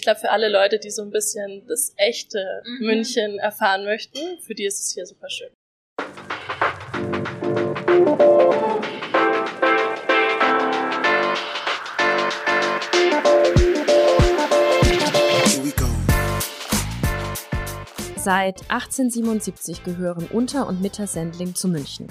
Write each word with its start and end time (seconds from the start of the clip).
Ich 0.00 0.04
glaube, 0.04 0.18
für 0.18 0.30
alle 0.30 0.48
Leute, 0.48 0.78
die 0.78 0.88
so 0.88 1.02
ein 1.02 1.10
bisschen 1.10 1.66
das 1.66 1.92
echte 1.98 2.62
mhm. 2.64 2.86
München 2.86 3.38
erfahren 3.38 3.84
möchten, 3.84 4.40
für 4.40 4.54
die 4.54 4.64
ist 4.64 4.80
es 4.80 4.94
hier 4.94 5.04
super 5.04 5.28
schön. 5.28 5.50
Seit 18.16 18.62
1877 18.70 19.84
gehören 19.84 20.26
Unter- 20.32 20.66
und 20.66 20.80
Mittersendling 20.80 21.54
zu 21.54 21.68
München. 21.68 22.06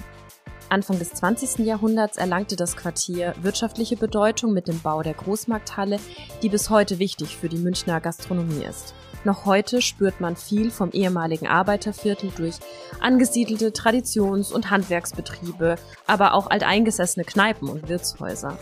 Anfang 0.69 0.99
des 0.99 1.13
20. 1.13 1.65
Jahrhunderts 1.65 2.17
erlangte 2.17 2.55
das 2.55 2.77
Quartier 2.77 3.33
wirtschaftliche 3.41 3.97
Bedeutung 3.97 4.53
mit 4.53 4.67
dem 4.67 4.79
Bau 4.79 5.01
der 5.01 5.15
Großmarkthalle, 5.15 5.99
die 6.43 6.49
bis 6.49 6.69
heute 6.69 6.99
wichtig 6.99 7.37
für 7.37 7.49
die 7.49 7.57
Münchner 7.57 7.99
Gastronomie 7.99 8.63
ist. 8.63 8.93
Noch 9.25 9.45
heute 9.45 9.81
spürt 9.81 10.21
man 10.21 10.35
viel 10.35 10.71
vom 10.71 10.91
ehemaligen 10.91 11.47
Arbeiterviertel 11.47 12.31
durch 12.37 12.55
angesiedelte 13.01 13.73
Traditions- 13.73 14.51
und 14.51 14.69
Handwerksbetriebe, 14.69 15.75
aber 16.07 16.33
auch 16.33 16.47
alteingesessene 16.47 17.25
Kneipen 17.25 17.67
und 17.67 17.89
Wirtshäuser. 17.89 18.57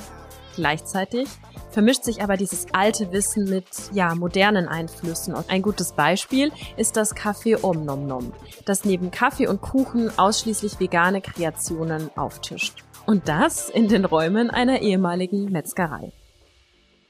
Gleichzeitig 0.57 1.29
vermischt 1.69 2.03
sich 2.03 2.23
aber 2.23 2.35
dieses 2.35 2.65
alte 2.73 3.11
Wissen 3.11 3.45
mit 3.47 3.67
ja, 3.93 4.15
modernen 4.15 4.67
Einflüssen. 4.67 5.35
Und 5.35 5.51
ein 5.51 5.61
gutes 5.61 5.91
Beispiel 5.91 6.51
ist 6.77 6.97
das 6.97 7.15
Café 7.15 7.63
Om 7.63 7.85
Nom 7.85 8.07
Nom, 8.07 8.33
das 8.65 8.83
neben 8.83 9.11
Kaffee 9.11 9.45
und 9.45 9.61
Kuchen 9.61 10.09
ausschließlich 10.17 10.79
vegane 10.79 11.21
Kreationen 11.21 12.09
auftischt. 12.17 12.83
Und 13.05 13.29
das 13.29 13.69
in 13.69 13.87
den 13.87 14.03
Räumen 14.03 14.49
einer 14.49 14.81
ehemaligen 14.81 15.51
Metzgerei. 15.51 16.11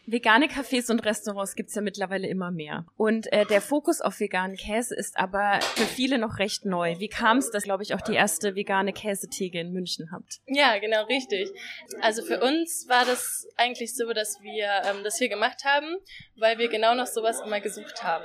Vegane 0.09 0.47
Cafés 0.47 0.89
und 0.89 1.05
Restaurants 1.05 1.53
gibt's 1.55 1.75
ja 1.75 1.81
mittlerweile 1.81 2.27
immer 2.27 2.49
mehr. 2.49 2.85
Und 2.95 3.29
äh, 3.33 3.45
der 3.45 3.59
Fokus 3.59 3.99
auf 3.99 4.21
veganen 4.21 4.55
Käse 4.55 4.95
ist 4.95 5.17
aber 5.17 5.59
für 5.75 5.83
viele 5.83 6.17
noch 6.17 6.39
recht 6.39 6.63
neu. 6.63 6.97
Wie 6.99 7.09
kam 7.09 7.39
es, 7.39 7.51
dass, 7.51 7.63
glaube 7.63 7.83
ich, 7.83 7.93
auch 7.93 7.99
die 7.99 8.13
erste 8.13 8.55
vegane 8.55 8.93
Käsetheke 8.93 9.59
in 9.59 9.73
München 9.73 10.09
habt? 10.13 10.39
Ja, 10.45 10.77
genau, 10.79 11.03
richtig. 11.07 11.49
Also 11.99 12.23
für 12.23 12.39
uns 12.39 12.87
war 12.87 13.03
das 13.03 13.49
eigentlich 13.57 13.97
so, 13.97 14.13
dass 14.13 14.41
wir 14.41 14.69
ähm, 14.85 15.03
das 15.03 15.17
hier 15.17 15.27
gemacht 15.27 15.65
haben, 15.65 15.97
weil 16.37 16.57
wir 16.57 16.69
genau 16.69 16.95
noch 16.95 17.07
sowas 17.07 17.41
immer 17.41 17.59
gesucht 17.59 18.01
haben. 18.01 18.23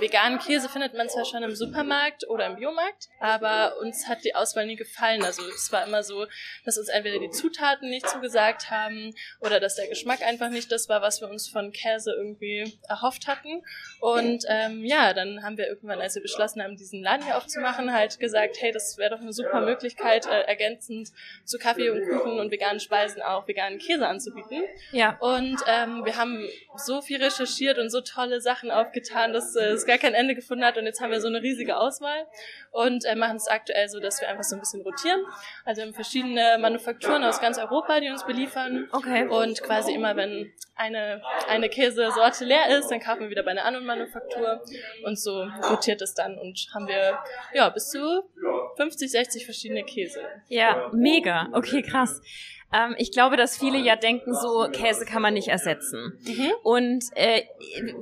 Veganen 0.00 0.38
Käse 0.38 0.68
findet 0.68 0.92
man 0.92 1.08
zwar 1.08 1.24
schon 1.24 1.42
im 1.42 1.54
Supermarkt 1.54 2.28
oder 2.28 2.44
im 2.44 2.56
Biomarkt, 2.56 3.08
aber 3.20 3.78
uns 3.80 4.06
hat 4.06 4.22
die 4.26 4.34
Auswahl 4.34 4.66
nie 4.66 4.76
gefallen. 4.76 5.22
Also 5.22 5.40
es 5.48 5.72
war 5.72 5.86
immer 5.86 6.02
so, 6.02 6.26
dass 6.66 6.76
uns 6.76 6.88
entweder 6.88 7.20
die 7.20 7.30
Zutaten 7.30 7.88
nicht 7.88 8.06
zugesagt 8.06 8.70
haben 8.70 9.14
oder 9.40 9.60
dass 9.60 9.76
der 9.76 9.88
Geschmack 9.88 10.20
einfach 10.20 10.50
nicht 10.50 10.70
das 10.70 10.90
war, 10.90 11.00
was 11.00 11.21
wir 11.22 11.30
uns 11.30 11.48
von 11.48 11.72
Käse 11.72 12.12
irgendwie 12.12 12.78
erhofft 12.88 13.26
hatten. 13.26 13.62
Und 14.00 14.44
ähm, 14.48 14.84
ja, 14.84 15.14
dann 15.14 15.42
haben 15.42 15.56
wir 15.56 15.66
irgendwann, 15.66 16.00
als 16.00 16.14
wir 16.14 16.22
beschlossen 16.22 16.62
haben, 16.62 16.76
diesen 16.76 17.02
Laden 17.02 17.24
hier 17.24 17.36
aufzumachen, 17.36 17.92
halt 17.92 18.20
gesagt, 18.20 18.56
hey, 18.60 18.72
das 18.72 18.98
wäre 18.98 19.10
doch 19.10 19.20
eine 19.20 19.32
super 19.32 19.60
Möglichkeit, 19.62 20.26
äh, 20.26 20.42
ergänzend 20.42 21.10
zu 21.44 21.58
Kaffee 21.58 21.90
und 21.90 22.02
Kuchen 22.08 22.38
und 22.38 22.50
veganen 22.50 22.80
Speisen 22.80 23.22
auch 23.22 23.48
veganen 23.48 23.78
Käse 23.78 24.06
anzubieten. 24.06 24.64
Ja. 24.90 25.16
Und 25.20 25.58
ähm, 25.66 26.04
wir 26.04 26.16
haben 26.16 26.46
so 26.76 27.00
viel 27.00 27.22
recherchiert 27.22 27.78
und 27.78 27.90
so 27.90 28.00
tolle 28.00 28.40
Sachen 28.40 28.70
aufgetan, 28.70 29.32
dass 29.32 29.54
äh, 29.56 29.70
es 29.70 29.86
gar 29.86 29.98
kein 29.98 30.14
Ende 30.14 30.34
gefunden 30.34 30.64
hat. 30.64 30.76
Und 30.76 30.86
jetzt 30.86 31.00
haben 31.00 31.10
wir 31.10 31.20
so 31.20 31.28
eine 31.28 31.42
riesige 31.42 31.76
Auswahl 31.76 32.26
und 32.70 33.04
äh, 33.04 33.14
machen 33.14 33.36
es 33.36 33.46
aktuell 33.48 33.88
so, 33.88 34.00
dass 34.00 34.20
wir 34.20 34.28
einfach 34.28 34.44
so 34.44 34.56
ein 34.56 34.60
bisschen 34.60 34.82
rotieren. 34.82 35.20
Also 35.64 35.80
wir 35.80 35.86
haben 35.86 35.94
verschiedene 35.94 36.58
Manufakturen 36.58 37.22
aus 37.22 37.40
ganz 37.40 37.58
Europa, 37.58 38.00
die 38.00 38.08
uns 38.08 38.24
beliefern. 38.24 38.88
Okay. 38.92 39.26
Und 39.28 39.62
quasi 39.62 39.92
immer, 39.92 40.16
wenn 40.16 40.52
eine, 40.74 41.11
eine 41.48 41.68
Käsesorte 41.68 42.44
leer 42.44 42.78
ist, 42.78 42.88
dann 42.88 43.00
kaufen 43.00 43.22
wir 43.22 43.30
wieder 43.30 43.42
bei 43.42 43.50
einer 43.50 43.64
anderen 43.64 43.86
Manufaktur 43.86 44.62
und 45.04 45.18
so 45.18 45.46
rotiert 45.70 46.00
es 46.02 46.14
dann 46.14 46.38
und 46.38 46.68
haben 46.74 46.86
wir 46.86 47.18
ja 47.54 47.68
bis 47.68 47.90
zu 47.90 48.22
50, 48.76 49.10
60 49.10 49.44
verschiedene 49.44 49.84
Käse. 49.84 50.20
Ja, 50.48 50.90
mega. 50.92 51.48
Okay, 51.52 51.82
krass. 51.82 52.20
Ähm, 52.72 52.94
ich 52.98 53.12
glaube, 53.12 53.36
dass 53.36 53.58
viele 53.58 53.78
ja 53.78 53.96
denken, 53.96 54.34
so 54.34 54.68
Käse 54.72 55.04
kann 55.04 55.22
man 55.22 55.34
nicht 55.34 55.48
ersetzen. 55.48 56.18
Mhm. 56.26 56.52
Und 56.62 57.04
äh, 57.14 57.42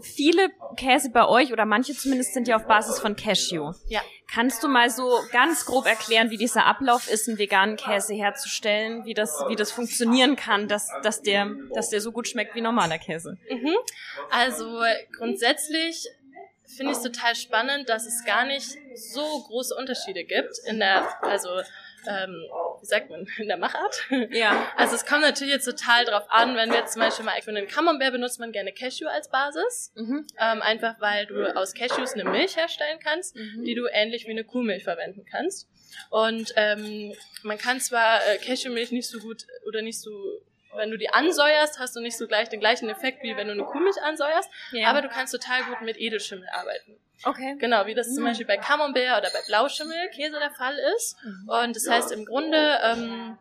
viele 0.00 0.50
Käse 0.76 1.10
bei 1.10 1.26
euch 1.26 1.52
oder 1.52 1.64
manche 1.64 1.94
zumindest 1.94 2.34
sind 2.34 2.48
ja 2.48 2.56
auf 2.56 2.66
Basis 2.66 3.00
von 3.00 3.16
Cashew. 3.16 3.72
Ja. 3.88 4.00
Kannst 4.32 4.62
du 4.62 4.68
mal 4.68 4.90
so 4.90 5.20
ganz 5.32 5.66
grob 5.66 5.86
erklären, 5.86 6.30
wie 6.30 6.36
dieser 6.36 6.66
Ablauf 6.66 7.10
ist, 7.10 7.28
einen 7.28 7.38
veganen 7.38 7.76
Käse 7.76 8.14
herzustellen, 8.14 9.04
wie 9.04 9.14
das, 9.14 9.42
wie 9.48 9.56
das 9.56 9.72
funktionieren 9.72 10.36
kann, 10.36 10.68
dass, 10.68 10.88
dass, 11.02 11.22
der, 11.22 11.50
dass 11.74 11.90
der 11.90 12.00
so 12.00 12.12
gut 12.12 12.28
schmeckt 12.28 12.54
wie 12.54 12.60
normaler 12.60 12.98
Käse? 12.98 13.38
Mhm. 13.50 13.74
Also 14.30 14.82
grundsätzlich 15.16 16.06
finde 16.76 16.92
ich 16.92 16.98
es 16.98 17.02
total 17.02 17.34
spannend, 17.34 17.88
dass 17.88 18.06
es 18.06 18.24
gar 18.24 18.46
nicht 18.46 18.76
so 18.94 19.22
große 19.48 19.74
Unterschiede 19.74 20.24
gibt 20.24 20.52
in 20.66 20.78
der, 20.78 21.08
also 21.24 21.48
ähm, 22.06 22.46
wie 22.80 22.86
sagt 22.86 23.10
man, 23.10 23.26
in 23.38 23.48
der 23.48 23.56
Machart. 23.56 24.06
Ja. 24.30 24.70
Also 24.76 24.94
es 24.94 25.06
kommt 25.06 25.22
natürlich 25.22 25.52
jetzt 25.52 25.64
total 25.64 26.04
drauf 26.04 26.24
an, 26.28 26.56
wenn 26.56 26.70
wir 26.70 26.78
jetzt 26.78 26.92
zum 26.94 27.02
Beispiel 27.02 27.24
mal 27.24 27.40
für 27.42 27.50
einen 27.50 27.66
Camembert 27.66 28.12
benutzt 28.12 28.40
man 28.40 28.52
gerne 28.52 28.72
Cashew 28.72 29.06
als 29.06 29.30
Basis. 29.30 29.92
Mhm. 29.94 30.26
Ähm, 30.40 30.62
einfach 30.62 31.00
weil 31.00 31.26
du 31.26 31.56
aus 31.56 31.74
Cashews 31.74 32.14
eine 32.14 32.24
Milch 32.24 32.56
herstellen 32.56 32.98
kannst, 33.02 33.36
mhm. 33.36 33.64
die 33.64 33.74
du 33.74 33.86
ähnlich 33.90 34.26
wie 34.26 34.30
eine 34.30 34.44
Kuhmilch 34.44 34.84
verwenden 34.84 35.24
kannst. 35.24 35.68
Und 36.10 36.52
ähm, 36.56 37.12
man 37.42 37.58
kann 37.58 37.80
zwar 37.80 38.20
äh, 38.26 38.38
Cashewmilch 38.38 38.92
nicht 38.92 39.08
so 39.08 39.18
gut 39.18 39.46
oder 39.66 39.82
nicht 39.82 40.00
so 40.00 40.10
wenn 40.74 40.90
du 40.90 40.96
die 40.96 41.10
ansäuerst, 41.10 41.78
hast 41.78 41.96
du 41.96 42.00
nicht 42.00 42.16
so 42.16 42.26
gleich 42.26 42.48
den 42.48 42.60
gleichen 42.60 42.88
Effekt, 42.88 43.22
wie 43.22 43.36
wenn 43.36 43.46
du 43.46 43.52
eine 43.52 43.64
Kuhmilch 43.64 44.00
ansäuerst, 44.02 44.50
ja. 44.72 44.88
aber 44.88 45.02
du 45.02 45.08
kannst 45.08 45.32
total 45.32 45.64
gut 45.64 45.80
mit 45.82 45.98
Edelschimmel 45.98 46.48
arbeiten. 46.52 46.96
Okay. 47.24 47.56
Genau, 47.58 47.86
wie 47.86 47.94
das 47.94 48.08
mhm. 48.08 48.14
zum 48.14 48.24
Beispiel 48.24 48.46
bei 48.46 48.56
Camembert 48.56 49.18
oder 49.18 49.30
bei 49.30 49.40
Blauschimmelkäse 49.46 50.38
der 50.38 50.50
Fall 50.50 50.76
ist. 50.96 51.16
Mhm. 51.22 51.48
Und 51.48 51.76
das 51.76 51.88
heißt 51.88 52.12
im 52.12 52.24
Grunde, 52.24 52.78
ähm, 52.82 53.38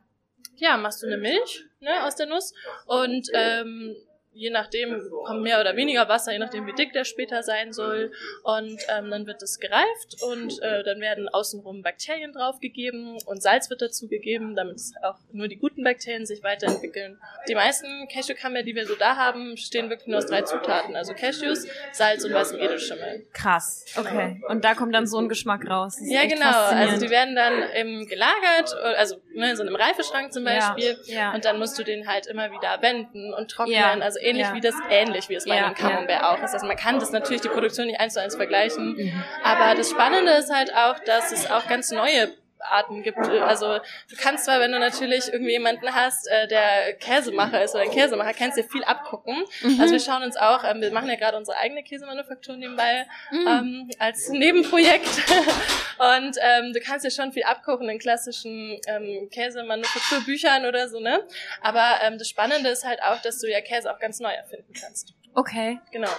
ja, 0.58 0.78
machst 0.78 1.02
du 1.02 1.08
eine 1.08 1.18
Milch 1.18 1.66
ne, 1.80 2.04
aus 2.04 2.16
der 2.16 2.26
Nuss 2.26 2.54
und 2.86 3.30
ähm, 3.34 3.96
je 4.40 4.50
nachdem 4.50 5.02
kommt 5.26 5.42
mehr 5.42 5.60
oder 5.60 5.76
weniger 5.76 6.08
Wasser, 6.08 6.32
je 6.32 6.40
nachdem 6.40 6.66
wie 6.66 6.74
dick 6.74 6.94
der 6.94 7.04
später 7.04 7.44
sein 7.44 7.74
soll. 7.74 8.12
Und 8.44 8.80
ähm, 8.88 9.12
dann 9.12 9.28
wird 9.28 9.42
es 9.44 9.60
gereift 9.60 10.16
und 10.22 10.62
äh, 10.62 10.84
dann 10.84 11.02
werden 11.02 11.28
außenrum 11.28 11.84
Bakterien 11.84 12.32
draufgegeben 12.32 13.18
und 13.26 13.42
Salz 13.42 13.70
wird 13.70 13.82
dazu 13.82 14.08
gegeben, 14.08 14.56
damit 14.56 14.80
auch 15.04 15.18
nur 15.32 15.48
die 15.48 15.58
guten 15.58 15.84
Bakterien 15.84 16.26
sich 16.26 16.42
weiterentwickeln. 16.44 17.20
Die 17.48 17.56
meisten 17.56 18.08
Cashewkammer, 18.08 18.64
die 18.64 18.76
wir 18.76 18.86
so 18.86 18.96
da 18.96 19.18
haben, 19.18 19.58
stehen 19.58 19.90
wirklich 19.90 20.08
nur 20.08 20.20
aus 20.20 20.28
drei 20.28 20.44
Zutaten, 20.44 20.96
also 20.96 21.14
Cashews, 21.14 21.68
Salz 21.92 22.24
und 22.24 22.34
weißem 22.34 22.60
Edelschimmel. 22.60 23.26
Krass, 23.34 23.86
okay. 23.98 24.42
Und 24.48 24.64
da 24.64 24.74
kommt 24.74 24.96
dann 24.96 25.06
so 25.06 25.18
ein 25.18 25.28
Geschmack 25.28 25.70
raus. 25.70 25.98
Ja, 26.02 26.26
genau. 26.26 26.46
Also 26.46 27.04
die 27.04 27.10
werden 27.10 27.36
dann 27.36 27.64
ähm, 27.74 28.08
gelagert, 28.08 28.74
also 28.98 29.22
ne, 29.34 29.52
in 29.52 29.58
so 29.58 29.64
einem 29.64 29.76
Reifeschrank 29.76 30.32
zum 30.32 30.46
Beispiel. 30.46 30.98
Ja, 31.06 31.14
ja. 31.14 31.34
Und 31.34 31.44
dann 31.46 31.60
musst 31.60 31.78
du 31.78 31.84
den 31.84 32.08
halt 32.08 32.28
immer 32.28 32.52
wieder 32.52 32.82
wenden 32.82 33.34
und 33.34 33.52
trocknen. 33.52 33.76
Ja. 33.76 33.98
Also 34.00 34.20
ähnlich 34.30 34.48
ja. 34.48 34.54
wie 34.54 34.62
das, 34.62 34.76
ähnlich 34.90 35.30
wie 35.30 35.36
es 35.36 35.46
bei 35.46 35.56
ja, 35.56 35.66
einem 35.66 35.76
Camembert 35.76 36.24
auch 36.24 36.42
ist. 36.44 36.54
Also 36.54 36.66
man 36.68 36.78
kann 36.78 37.00
das 37.00 37.12
natürlich 37.12 37.42
die 37.42 37.50
Produktion 37.50 37.88
nicht 37.88 38.00
eins 38.00 38.14
zu 38.14 38.22
eins 38.22 38.36
vergleichen. 38.36 38.96
Mhm. 38.96 39.24
Aber 39.44 39.76
das 39.76 39.90
Spannende 39.90 40.32
ist 40.34 40.54
halt 40.54 40.74
auch, 40.76 41.00
dass 41.00 41.32
es 41.32 41.50
auch 41.50 41.68
ganz 41.68 41.92
neue 41.92 42.30
Arten 42.59 43.03
gibt. 43.03 43.18
Also 43.18 43.78
du 43.78 44.16
kannst 44.18 44.46
zwar, 44.46 44.59
wenn 44.59 44.72
du 44.72 44.80
natürlich 44.80 45.31
irgendwie 45.31 45.52
jemanden 45.52 45.94
hast, 45.94 46.28
äh, 46.28 46.47
der 46.47 46.94
Käsemacher 46.94 47.64
ist 47.64 47.75
oder 47.75 47.84
ein 47.84 47.92
Käsemacher, 47.92 48.34
kannst 48.34 48.58
dir 48.58 48.64
viel 48.64 48.84
abgucken. 48.84 49.44
Mhm. 49.62 49.80
Also 49.80 49.94
wir 49.94 50.00
schauen 50.00 50.24
uns 50.24 50.38
auch, 50.38 50.64
ähm, 50.64 50.81
wir 50.81 50.92
machen 50.92 51.09
ja 51.09 51.16
gerade 51.16 51.38
unsere 51.38 51.58
eigene 51.58 51.84
Käsemanufaktur 51.84 52.56
nebenbei 52.56 53.06
mhm. 53.31 53.48
ähm, 53.48 53.92
als 54.00 54.30
Nebenprojekt. 54.30 55.08
Und 56.00 56.38
ähm, 56.42 56.74
du 56.74 56.80
kannst 56.80 57.06
dir 57.06 57.12
schon 57.12 57.34
viel 57.34 57.44
abgucken 57.44 57.90
in 57.90 58.00
klassischen 58.00 58.80
ähm, 58.88 59.30
Käsemanufakturbüchern 59.31 60.66
oder 60.66 60.88
so, 60.88 61.00
ne? 61.00 61.25
Aber 61.62 62.00
ähm, 62.03 62.18
das 62.18 62.30
Spannende 62.30 62.69
ist 62.69 62.86
halt 62.86 63.02
auch, 63.03 63.22
dass 63.22 63.40
du 63.40 63.48
ja 63.48 63.59
Käse 63.59 63.94
auch 63.94 64.00
ganz 64.00 64.19
neu 64.19 64.31
erfinden 64.31 64.72
kannst. 64.80 65.14
Okay. 65.34 65.80
Genau. 65.92 66.10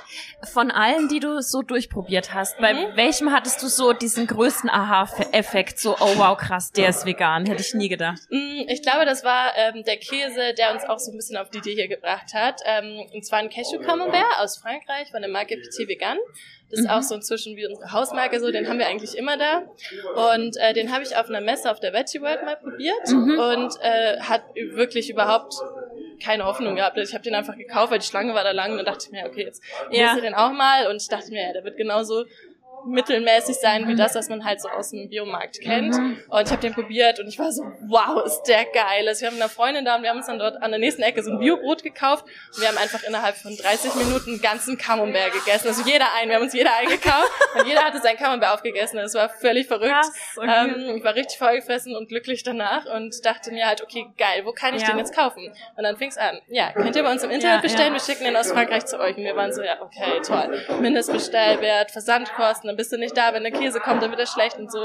Von 0.53 0.71
allen, 0.71 1.09
die 1.09 1.21
du 1.21 1.43
so 1.43 1.63
durchprobiert 1.63 2.33
hast, 2.33 2.59
mhm. 2.59 2.63
bei 2.63 2.97
welchem 2.97 3.33
hattest 3.33 3.63
du 3.63 3.67
so 3.67 3.93
diesen 3.93 4.27
größten 4.27 4.71
Aha-Effekt? 4.71 5.79
So, 5.79 5.97
oh 5.99 6.17
wow, 6.17 6.39
krass, 6.39 6.73
der 6.73 6.89
ist 6.91 7.05
vegan. 7.05 7.47
Hätte 7.47 7.63
ich 7.63 7.75
nie 7.75 7.89
gedacht. 7.89 8.21
Mm, 8.31 8.63
ich 8.69 8.83
glaube, 8.83 9.05
das 9.05 9.25
war 9.25 9.53
ähm, 9.57 9.85
der 9.85 9.97
Käse, 9.97 10.55
der 10.57 10.73
uns 10.73 10.85
auch 10.85 10.99
so 10.99 11.11
ein 11.11 11.17
bisschen 11.17 11.37
auf 11.37 11.51
die 11.51 11.59
Idee 11.59 11.75
hier 11.75 11.89
gebracht 11.89 12.33
hat. 12.35 12.61
Ähm, 12.65 13.05
und 13.13 13.27
zwar 13.27 13.41
ein 13.41 13.51
Cashew 13.51 13.81
Camembert 13.81 14.39
aus 14.39 14.59
Frankreich 14.59 15.11
von 15.11 15.21
der 15.21 15.31
Marke 15.31 15.57
Petit 15.57 15.89
Vegan. 15.89 16.19
Das 16.71 16.81
ist 16.81 16.87
mhm. 16.87 16.93
auch 16.93 17.03
so 17.03 17.17
inzwischen 17.17 17.57
wie 17.57 17.67
unsere 17.67 17.93
Hausmarke 17.93 18.39
so, 18.39 18.51
den 18.53 18.69
haben 18.69 18.79
wir 18.79 18.87
eigentlich 18.87 19.17
immer 19.17 19.37
da. 19.37 19.63
Und 20.35 20.57
äh, 20.57 20.73
den 20.73 20.93
habe 20.93 21.03
ich 21.03 21.17
auf 21.17 21.29
einer 21.29 21.41
Messe 21.41 21.71
auf 21.71 21.81
der 21.81 21.93
Veggie 21.93 22.21
World 22.21 22.45
mal 22.45 22.57
probiert 22.57 23.09
mhm. 23.09 23.39
und 23.39 23.75
äh, 23.83 24.21
hat 24.21 24.45
wirklich 24.55 25.11
überhaupt 25.11 25.55
keine 26.21 26.45
Hoffnung 26.45 26.77
gehabt. 26.77 26.97
Ich 26.99 27.15
habe 27.15 27.25
den 27.25 27.35
einfach 27.35 27.57
gekauft, 27.57 27.91
weil 27.91 27.99
die 27.99 28.07
Schlange 28.07 28.35
war 28.35 28.45
da 28.45 28.53
lang 28.53 28.79
und 28.79 28.87
dachte 28.87 29.11
mir, 29.11 29.27
okay, 29.27 29.45
jetzt 29.45 29.63
ja. 29.91 30.15
ich 30.15 30.23
den 30.23 30.35
auch 30.35 30.53
mal. 30.53 30.89
Und 30.89 31.01
ich 31.03 31.09
dachte 31.09 31.31
mir, 31.31 31.43
ja, 31.43 31.53
der 31.53 31.65
wird 31.65 31.77
genauso 31.77 32.25
mittelmäßig 32.87 33.57
sein 33.57 33.89
wie 33.89 33.95
das, 33.95 34.15
was 34.15 34.29
man 34.29 34.45
halt 34.45 34.61
so 34.61 34.69
aus 34.69 34.91
dem 34.91 35.09
Biomarkt 35.09 35.61
kennt. 35.61 35.95
Mhm. 35.97 36.19
Und 36.29 36.43
ich 36.47 36.51
habe 36.51 36.61
den 36.61 36.75
probiert 36.75 37.21
und 37.21 37.29
ich 37.29 37.39
war 37.39 37.53
so, 37.53 37.63
wow, 37.89 38.25
ist 38.25 38.43
der 38.45 38.65
geil. 38.65 39.07
Also 39.07 39.23
wir 39.23 39.29
haben 39.29 39.41
eine 39.41 39.49
Freundin 39.49 39.85
da 39.85 39.97
und 39.97 40.03
wir 40.03 40.11
haben 40.11 40.19
uns 40.19 40.27
dann 40.27 40.39
dort 40.39 40.63
an 40.63 40.71
der 40.71 40.81
nächsten 40.81 41.03
Ecke 41.03 41.23
so 41.23 41.31
ein 41.31 41.39
Biobrot 41.39 41.83
gekauft 41.83 42.25
und 42.55 42.61
wir 42.61 42.69
haben 42.69 42.79
einfach 42.79 43.03
innerhalb 43.03 43.37
von 43.37 43.57
30 43.57 43.95
Minuten 43.95 44.31
einen 44.31 44.41
ganzen 44.41 44.79
Camembert 44.79 45.33
gegessen. 45.33 45.69
Also 45.69 45.83
jeder 45.83 46.07
ein, 46.15 46.29
wir 46.29 46.37
haben 46.37 46.43
uns 46.43 46.55
jeder 46.55 46.77
eingekauft 46.77 47.31
und 47.59 47.67
jeder 47.67 47.83
hatte 47.83 48.01
sein 48.01 48.17
Camembert 48.17 48.53
aufgegessen. 48.53 48.99
Das 48.99 49.15
war 49.15 49.29
völlig 49.29 49.67
verrückt. 49.67 49.91
Krass, 49.91 50.13
okay. 50.37 50.69
ähm, 50.69 50.97
ich 50.97 51.05
war 51.05 51.15
richtig 51.15 51.39
vollgefressen 51.39 51.97
und 51.97 52.09
glücklich 52.09 52.43
danach 52.43 52.87
und 52.87 53.25
dachte 53.25 53.51
mir 53.53 53.67
halt, 53.67 53.83
okay, 53.83 54.07
geil, 54.17 54.43
wo 54.45 54.53
kann 54.53 54.75
ich 54.75 54.83
ja. 54.83 54.89
den 54.89 54.99
jetzt 54.99 55.15
kaufen? 55.15 55.53
Und 55.77 55.83
dann 55.83 55.97
fing 55.97 56.09
es 56.09 56.17
an. 56.17 56.41
Ja, 56.49 56.73
könnt 56.73 56.97
ihr 56.97 57.03
bei 57.03 57.13
uns 57.13 57.23
im 57.23 57.31
Internet 57.31 57.57
ja, 57.57 57.63
bestellen, 57.63 57.89
ja. 57.89 57.95
wir 57.95 58.01
schicken 58.01 58.25
den 58.25 58.37
aus 58.37 58.51
Frankreich 58.51 58.87
zu 58.87 58.99
euch. 58.99 59.17
Und 59.17 59.25
wir 59.25 59.37
waren 59.37 59.53
so, 59.53 59.63
ja, 59.63 59.81
okay, 59.81 60.21
toll. 60.25 60.81
Mindestbestellwert, 60.81 61.91
Versandkosten, 61.91 62.70
dann 62.71 62.77
bist 62.77 62.93
du 62.93 62.99
nicht 62.99 63.17
da, 63.17 63.35
wenn 63.35 63.43
der 63.43 63.51
Käse 63.51 63.81
kommt, 63.81 64.01
dann 64.01 64.11
wird 64.11 64.21
er 64.21 64.27
schlecht 64.27 64.57
und 64.57 64.71
so. 64.71 64.79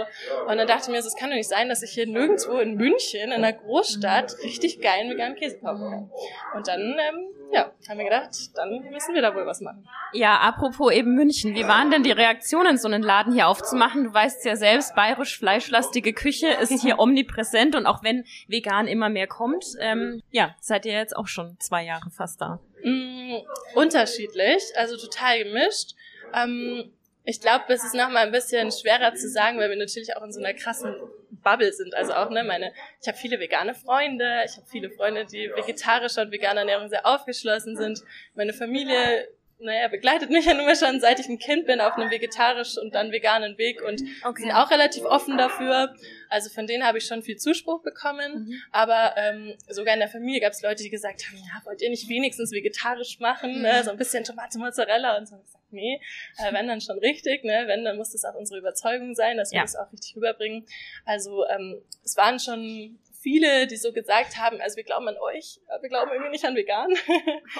Und 0.47 0.57
dann 0.57 0.65
dachte 0.65 0.85
ich 0.85 0.87
mir, 0.89 0.97
es 0.97 1.15
kann 1.15 1.29
doch 1.29 1.35
nicht 1.35 1.47
sein, 1.47 1.69
dass 1.69 1.83
ich 1.83 1.91
hier 1.91 2.07
nirgendwo 2.07 2.57
in 2.57 2.73
München, 2.77 3.21
in 3.21 3.31
einer 3.31 3.53
Großstadt, 3.53 4.37
richtig 4.43 4.81
geilen 4.81 5.11
veganen 5.11 5.35
Käse 5.35 5.59
kaufen 5.59 5.91
kann. 5.91 6.09
Und 6.55 6.67
dann, 6.67 6.81
ähm, 6.81 7.27
ja, 7.53 7.71
haben 7.87 7.97
wir 7.99 8.05
gedacht, 8.05 8.31
dann 8.55 8.89
müssen 8.89 9.13
wir 9.13 9.21
da 9.21 9.35
wohl 9.35 9.45
was 9.45 9.61
machen. 9.61 9.87
Ja, 10.13 10.39
apropos 10.39 10.91
eben 10.91 11.13
München, 11.13 11.53
wie 11.53 11.67
waren 11.67 11.91
denn 11.91 12.01
die 12.01 12.11
Reaktionen, 12.11 12.79
so 12.79 12.87
einen 12.87 13.03
Laden 13.03 13.33
hier 13.33 13.47
aufzumachen? 13.47 14.05
Du 14.05 14.13
weißt 14.13 14.43
ja 14.45 14.55
selbst, 14.55 14.95
bayerisch 14.95 15.37
fleischlastige 15.37 16.13
Küche 16.13 16.47
ist 16.47 16.81
hier 16.81 16.97
omnipräsent 16.99 17.75
und 17.75 17.85
auch 17.85 18.01
wenn 18.01 18.25
vegan 18.47 18.87
immer 18.87 19.09
mehr 19.09 19.27
kommt, 19.27 19.63
ähm, 19.79 20.23
ja, 20.31 20.55
seid 20.59 20.87
ihr 20.87 20.93
jetzt 20.93 21.15
auch 21.15 21.27
schon 21.27 21.55
zwei 21.59 21.85
Jahre 21.85 22.09
fast 22.09 22.41
da. 22.41 22.59
Mm, 22.83 23.35
unterschiedlich, 23.75 24.63
also 24.75 24.97
total 24.97 25.43
gemischt. 25.43 25.93
Ähm, 26.33 26.91
ich 27.25 27.41
glaube, 27.41 27.65
es 27.69 27.83
ist 27.83 27.95
noch 27.95 28.09
mal 28.09 28.25
ein 28.25 28.31
bisschen 28.31 28.71
schwerer 28.71 29.13
zu 29.15 29.27
sagen, 29.27 29.57
weil 29.57 29.69
wir 29.69 29.77
natürlich 29.77 30.15
auch 30.15 30.23
in 30.23 30.31
so 30.31 30.39
einer 30.39 30.53
krassen 30.53 30.95
Bubble 31.43 31.73
sind. 31.73 31.93
Also 31.95 32.13
auch, 32.13 32.29
ne, 32.29 32.43
meine, 32.43 32.71
ich 33.01 33.07
habe 33.07 33.17
viele 33.17 33.39
vegane 33.39 33.73
Freunde, 33.73 34.43
ich 34.45 34.57
habe 34.57 34.67
viele 34.67 34.89
Freunde, 34.91 35.25
die 35.25 35.49
vegetarischer 35.55 36.23
und 36.23 36.31
veganer 36.31 36.61
Ernährung 36.61 36.87
sehr 36.89 37.05
aufgeschlossen 37.05 37.75
sind. 37.75 38.01
Meine 38.35 38.53
Familie 38.53 39.27
naja, 39.57 39.87
begleitet 39.87 40.29
mich 40.29 40.45
ja 40.45 40.53
nun 40.53 40.65
mal 40.65 40.75
schon, 40.75 40.99
seit 40.99 41.19
ich 41.19 41.29
ein 41.29 41.39
Kind 41.39 41.65
bin, 41.65 41.79
auf 41.79 41.93
einem 41.93 42.11
vegetarisch 42.11 42.77
und 42.77 42.93
dann 42.93 43.11
veganen 43.11 43.57
Weg 43.57 43.81
und 43.81 44.01
okay. 44.23 44.43
sind 44.43 44.51
auch 44.51 44.69
relativ 44.69 45.03
offen 45.05 45.37
dafür. 45.37 45.95
Also 46.29 46.49
von 46.49 46.67
denen 46.67 46.83
habe 46.83 46.97
ich 46.97 47.05
schon 47.05 47.23
viel 47.23 47.37
Zuspruch 47.37 47.81
bekommen. 47.81 48.47
Mhm. 48.47 48.61
Aber 48.71 49.13
ähm, 49.15 49.53
sogar 49.69 49.93
in 49.93 50.01
der 50.01 50.09
Familie 50.09 50.41
gab 50.41 50.51
es 50.51 50.61
Leute, 50.61 50.83
die 50.83 50.89
gesagt 50.89 51.25
haben, 51.27 51.37
ja, 51.37 51.65
wollt 51.65 51.81
ihr 51.81 51.89
nicht 51.89 52.09
wenigstens 52.09 52.51
vegetarisch 52.51 53.19
machen? 53.19 53.53
Ne? 53.53 53.57
Mhm. 53.57 53.63
Ne? 53.63 53.83
So 53.83 53.91
ein 53.91 53.97
bisschen 53.97 54.25
Tomate 54.25 54.59
Mozzarella 54.59 55.17
und 55.17 55.27
so. 55.27 55.41
Nee, 55.75 56.01
äh, 56.37 56.53
wenn 56.53 56.67
dann 56.67 56.81
schon 56.81 56.97
richtig, 56.99 57.43
ne? 57.43 57.63
Wenn, 57.67 57.83
dann 57.83 57.97
muss 57.97 58.11
das 58.11 58.25
auch 58.25 58.35
unsere 58.35 58.59
Überzeugung 58.59 59.13
sein, 59.13 59.37
dass 59.37 59.51
wir 59.51 59.57
ja. 59.57 59.63
das 59.63 59.75
auch 59.75 59.91
richtig 59.91 60.15
rüberbringen. 60.15 60.65
Also 61.05 61.45
ähm, 61.47 61.81
es 62.03 62.17
waren 62.17 62.39
schon 62.39 62.97
viele, 63.25 63.65
die 63.65 63.75
so 63.75 63.91
gesagt 63.91 64.37
haben, 64.37 64.61
also 64.61 64.77
wir 64.77 64.83
glauben 64.83 65.07
an 65.07 65.17
euch, 65.17 65.59
wir 65.81 65.89
glauben 65.89 66.11
irgendwie 66.11 66.29
nicht 66.29 66.45
an 66.45 66.55
vegan. 66.55 66.93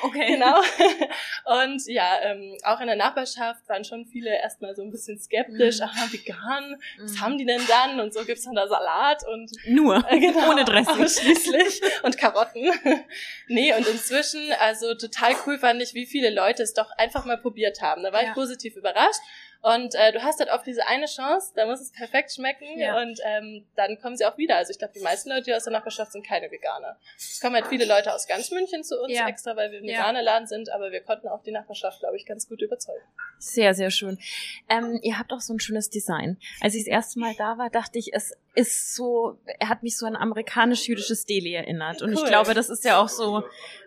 Okay. 0.02 0.34
genau. 0.34 0.60
Und 1.64 1.82
ja, 1.88 2.20
ähm, 2.22 2.56
auch 2.64 2.80
in 2.82 2.88
der 2.88 2.96
Nachbarschaft 2.96 3.68
waren 3.68 3.84
schon 3.84 4.06
viele 4.06 4.30
erstmal 4.30 4.76
so 4.76 4.84
ein 4.84 4.92
bisschen 4.92 5.18
skeptisch, 5.18 5.80
mhm. 5.80 5.86
aha, 5.86 6.12
vegan, 6.12 6.78
was 7.00 7.14
mhm. 7.14 7.22
haben 7.22 7.38
die 7.38 7.46
denn 7.46 7.62
dann? 7.68 8.00
Und 8.00 8.14
so 8.14 8.24
gibt's 8.26 8.44
dann 8.44 8.56
da 8.56 8.68
Salat 8.68 9.24
und 9.28 9.52
nur, 9.66 10.06
äh, 10.10 10.20
genau, 10.20 10.52
ohne 10.52 10.66
Dressing. 10.66 11.08
Schließlich 11.08 11.82
und 12.04 12.18
Karotten. 12.18 12.72
nee, 13.48 13.74
und 13.74 13.88
inzwischen, 13.88 14.52
also 14.60 14.94
total 14.94 15.34
cool 15.48 15.58
fand 15.58 15.82
ich, 15.82 15.96
wie 15.96 16.06
viele 16.06 16.30
Leute 16.30 16.62
es 16.62 16.74
doch 16.74 16.92
einfach 16.98 17.26
mal 17.26 17.38
probiert 17.38 17.82
haben. 17.82 18.04
Da 18.04 18.14
war 18.14 18.22
ja. 18.22 18.30
ich 18.30 18.36
positiv 18.36 18.76
überrascht. 18.76 19.22
Und 19.62 19.96
äh, 19.96 20.12
du 20.12 20.22
hast 20.22 20.40
halt 20.40 20.50
oft 20.52 20.66
diese 20.66 20.86
eine 20.88 21.06
Chance, 21.06 21.54
da 21.56 21.66
muss 21.66 21.82
es 21.82 21.92
perfekt 21.92 22.34
schmecken 22.34 22.78
ja. 22.78 23.02
und 23.02 23.20
ähm, 23.26 23.66
dann 23.76 24.00
kommen 24.00 24.16
sie 24.16 24.26
auch 24.26 24.38
wieder. 24.38 24.58
Also 24.58 24.72
ich 24.72 24.78
glaube, 24.78 24.94
die 24.96 25.02
meisten 25.02 25.30
Leute 25.30 25.46
hier 25.46 25.58
aus 25.58 25.64
der 25.64 25.74
Nachbarschaft 25.74 26.12
sind 26.12 26.26
keine 26.26 26.52
Veganer. 26.52 27.00
Es 27.18 27.40
kommen 27.40 27.56
halt 27.56 27.68
viele 27.68 27.86
Leute 27.86 28.14
aus 28.14 28.28
ganz 28.28 28.52
München 28.52 28.84
zu 28.84 29.02
uns 29.02 29.14
ja. 29.14 29.28
extra, 29.28 29.56
weil 29.56 29.72
wir 29.72 29.80
ein 29.80 29.88
veganer 29.88 30.22
Laden 30.22 30.48
sind, 30.48 30.72
aber 30.72 30.92
wir 30.92 31.02
konnten 31.02 31.28
auch 31.28 31.42
die 31.44 31.52
Nachbarschaft, 31.52 32.00
glaube 32.00 32.16
ich, 32.16 32.26
ganz 32.26 32.48
gut 32.48 32.62
überzeugen. 32.62 33.04
Sehr, 33.40 33.74
sehr 33.74 33.92
schön. 33.92 34.20
Ähm, 34.70 35.00
ihr 35.02 35.20
habt 35.20 35.34
auch 35.34 35.42
so 35.42 35.54
ein 35.54 35.60
schönes 35.60 35.90
Design. 35.90 36.38
Als 36.62 36.76
ich 36.76 36.86
das 36.86 36.92
erste 36.92 37.20
Mal 37.20 37.34
da 37.38 37.58
war, 37.58 37.70
dachte 37.70 38.00
ich, 38.00 38.14
es 38.14 38.34
ist 38.56 38.96
so, 38.96 39.38
er 39.60 39.70
hat 39.70 39.84
mich 39.84 39.98
so 39.98 40.06
an 40.06 40.16
amerikanisch-jüdisches 40.16 41.26
Deli 41.26 41.54
erinnert. 41.54 42.02
Und 42.02 42.10
cool. 42.10 42.16
ich 42.16 42.26
glaube, 42.26 42.54
das 42.54 42.70
ist 42.70 42.86
ja 42.86 43.00
auch 43.00 43.10
so 43.10 43.44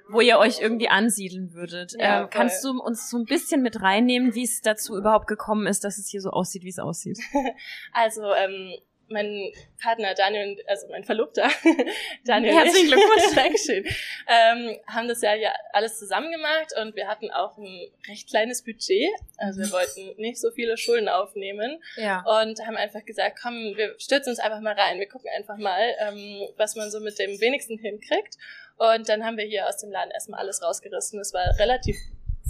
wo 0.08 0.20
ihr 0.20 0.38
euch 0.38 0.60
irgendwie 0.60 0.88
ansiedeln 0.88 1.52
würdet. 1.52 1.94
Ja, 1.98 2.22
ähm, 2.22 2.28
kannst 2.30 2.64
du 2.64 2.80
uns 2.80 3.10
so 3.10 3.18
ein 3.18 3.24
bisschen 3.24 3.62
mit 3.62 3.82
reinnehmen, 3.82 4.34
wie 4.34 4.44
es 4.44 4.60
dazu 4.60 4.96
überhaupt 4.96 5.26
gekommen 5.26 5.66
ist, 5.66 5.84
dass 5.84 5.98
es 5.98 6.08
hier 6.08 6.20
so 6.20 6.30
aussieht, 6.30 6.62
wie 6.64 6.70
es 6.70 6.78
aussieht? 6.78 7.18
also 7.92 8.32
ähm, 8.34 8.72
mein 9.10 9.52
Partner 9.80 10.14
Daniel, 10.14 10.50
und 10.50 10.68
also 10.68 10.86
mein 10.88 11.04
Verlobter 11.04 11.48
Daniel 12.24 12.54
Herzlichen 12.54 12.88
Glückwunsch, 12.88 13.34
Dankeschön, 13.34 13.84
ähm, 14.26 14.78
haben 14.86 15.08
das 15.08 15.22
ja 15.22 15.32
hier 15.32 15.52
alles 15.72 15.98
zusammen 15.98 16.30
gemacht 16.30 16.74
und 16.80 16.96
wir 16.96 17.08
hatten 17.08 17.30
auch 17.30 17.56
ein 17.58 17.90
recht 18.08 18.28
kleines 18.28 18.62
Budget, 18.64 19.08
also 19.36 19.60
wir 19.60 19.70
wollten 19.72 20.14
nicht 20.20 20.40
so 20.40 20.50
viele 20.50 20.76
Schulden 20.76 21.08
aufnehmen 21.08 21.82
ja. 21.96 22.24
und 22.42 22.60
haben 22.66 22.76
einfach 22.76 23.04
gesagt, 23.04 23.38
komm, 23.42 23.54
wir 23.76 23.94
stürzen 23.98 24.30
uns 24.30 24.38
einfach 24.38 24.60
mal 24.60 24.74
rein, 24.74 24.98
wir 24.98 25.08
gucken 25.08 25.30
einfach 25.36 25.56
mal, 25.56 25.82
ähm, 26.00 26.48
was 26.56 26.76
man 26.76 26.90
so 26.90 27.00
mit 27.00 27.18
dem 27.18 27.40
wenigsten 27.40 27.78
hinkriegt. 27.78 28.36
Und 28.78 29.08
dann 29.08 29.24
haben 29.24 29.36
wir 29.36 29.44
hier 29.44 29.66
aus 29.66 29.78
dem 29.78 29.90
Laden 29.90 30.12
erstmal 30.12 30.38
alles 30.38 30.62
rausgerissen. 30.62 31.18
Es 31.18 31.34
war 31.34 31.58
relativ 31.58 31.96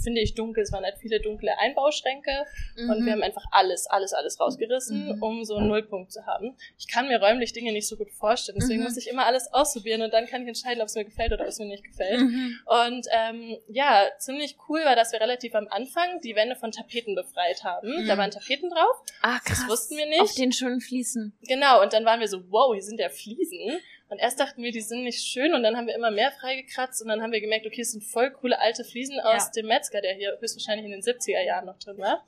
finde 0.01 0.21
ich 0.21 0.35
dunkel. 0.35 0.63
Es 0.63 0.71
waren 0.71 0.83
halt 0.83 0.97
viele 0.99 1.19
dunkle 1.19 1.57
Einbauschränke 1.57 2.31
mhm. 2.77 2.89
und 2.89 3.05
wir 3.05 3.13
haben 3.13 3.23
einfach 3.23 3.45
alles, 3.51 3.87
alles, 3.87 4.13
alles 4.13 4.39
rausgerissen, 4.39 5.15
mhm. 5.15 5.23
um 5.23 5.43
so 5.43 5.57
einen 5.57 5.67
Nullpunkt 5.67 6.11
zu 6.11 6.25
haben. 6.25 6.55
Ich 6.77 6.87
kann 6.87 7.07
mir 7.07 7.19
räumlich 7.21 7.53
Dinge 7.53 7.71
nicht 7.71 7.87
so 7.87 7.97
gut 7.97 8.11
vorstellen, 8.11 8.57
deswegen 8.59 8.79
mhm. 8.79 8.85
muss 8.85 8.97
ich 8.97 9.09
immer 9.09 9.25
alles 9.25 9.51
ausprobieren 9.53 10.01
und 10.01 10.13
dann 10.13 10.25
kann 10.25 10.41
ich 10.41 10.47
entscheiden, 10.47 10.81
ob 10.81 10.87
es 10.87 10.95
mir 10.95 11.05
gefällt 11.05 11.31
oder 11.33 11.43
ob 11.43 11.49
es 11.49 11.59
mir 11.59 11.65
nicht 11.65 11.83
gefällt. 11.83 12.21
Mhm. 12.21 12.59
Und 12.65 13.07
ähm, 13.11 13.57
ja, 13.67 14.07
ziemlich 14.17 14.57
cool 14.67 14.79
war, 14.85 14.95
dass 14.95 15.11
wir 15.11 15.21
relativ 15.21 15.55
am 15.55 15.67
Anfang 15.69 16.21
die 16.21 16.35
Wände 16.35 16.55
von 16.55 16.71
Tapeten 16.71 17.15
befreit 17.15 17.63
haben. 17.63 18.07
Da 18.07 18.15
mhm. 18.15 18.19
waren 18.19 18.31
Tapeten 18.31 18.69
drauf. 18.69 19.03
Ah, 19.21 19.39
krass. 19.39 19.59
Das 19.59 19.67
wussten 19.67 19.97
wir 19.97 20.05
nicht. 20.05 20.21
Auf 20.21 20.33
den 20.35 20.51
schönen 20.51 20.81
Fliesen. 20.81 21.33
Genau, 21.47 21.81
und 21.81 21.93
dann 21.93 22.05
waren 22.05 22.19
wir 22.19 22.27
so, 22.27 22.41
wow, 22.49 22.73
hier 22.73 22.83
sind 22.83 22.99
ja 22.99 23.09
Fliesen. 23.09 23.79
Und 24.09 24.17
erst 24.17 24.39
dachten 24.39 24.63
wir, 24.63 24.71
die 24.71 24.81
sind 24.81 25.03
nicht 25.03 25.21
schön 25.21 25.53
und 25.53 25.61
dann 25.61 25.77
haben 25.77 25.85
wir 25.85 25.95
immer 25.95 26.09
mehr 26.09 26.31
freigekratzt 26.31 27.01
und 27.01 27.09
dann 27.09 27.21
haben 27.21 27.31
wir 27.31 27.41
gemerkt, 27.41 27.67
okay, 27.67 27.81
es 27.81 27.91
sind 27.91 28.03
voll 28.03 28.31
coole 28.31 28.59
alte 28.59 28.83
Fliesen 28.83 29.19
aus 29.19 29.45
ja. 29.45 29.51
dem 29.55 29.67
Metzger, 29.67 30.01
der 30.01 30.15
hier 30.15 30.35
höchstwahrscheinlich 30.39 30.85
in 30.85 30.91
den 30.91 31.01
70er 31.01 31.45
Jahren 31.45 31.65
noch 31.65 31.77
drin 31.77 31.99
war. 31.99 32.25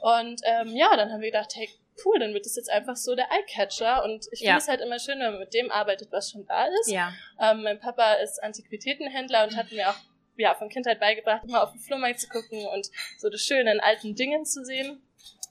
Und 0.00 0.40
ähm, 0.44 0.76
ja, 0.76 0.96
dann 0.96 1.10
haben 1.10 1.20
wir 1.20 1.30
gedacht, 1.30 1.52
hey, 1.56 1.68
cool, 2.04 2.18
dann 2.18 2.32
wird 2.32 2.46
das 2.46 2.54
jetzt 2.56 2.70
einfach 2.70 2.96
so 2.96 3.14
der 3.14 3.26
Eyecatcher. 3.32 4.04
Und 4.04 4.26
ich 4.30 4.38
finde 4.38 4.52
ja. 4.52 4.56
es 4.58 4.68
halt 4.68 4.80
immer 4.80 4.98
schön, 4.98 5.18
wenn 5.18 5.32
man 5.32 5.40
mit 5.40 5.54
dem 5.54 5.70
arbeitet, 5.70 6.12
was 6.12 6.30
schon 6.30 6.46
da 6.46 6.66
ist. 6.80 6.90
Ja. 6.90 7.12
Ähm, 7.40 7.62
mein 7.62 7.80
Papa 7.80 8.14
ist 8.14 8.42
Antiquitätenhändler 8.42 9.44
und 9.44 9.56
hat 9.56 9.72
mir 9.72 9.90
auch 9.90 9.96
ja, 10.36 10.54
von 10.54 10.68
Kindheit 10.68 11.00
beigebracht, 11.00 11.44
immer 11.44 11.62
auf 11.62 11.72
den 11.72 11.80
Flohmarkt 11.80 12.20
zu 12.20 12.28
gucken 12.28 12.66
und 12.66 12.90
so 13.18 13.30
das 13.30 13.40
Schöne 13.40 13.72
in 13.72 13.80
alten 13.80 14.14
Dingen 14.14 14.44
zu 14.44 14.64
sehen. 14.64 15.02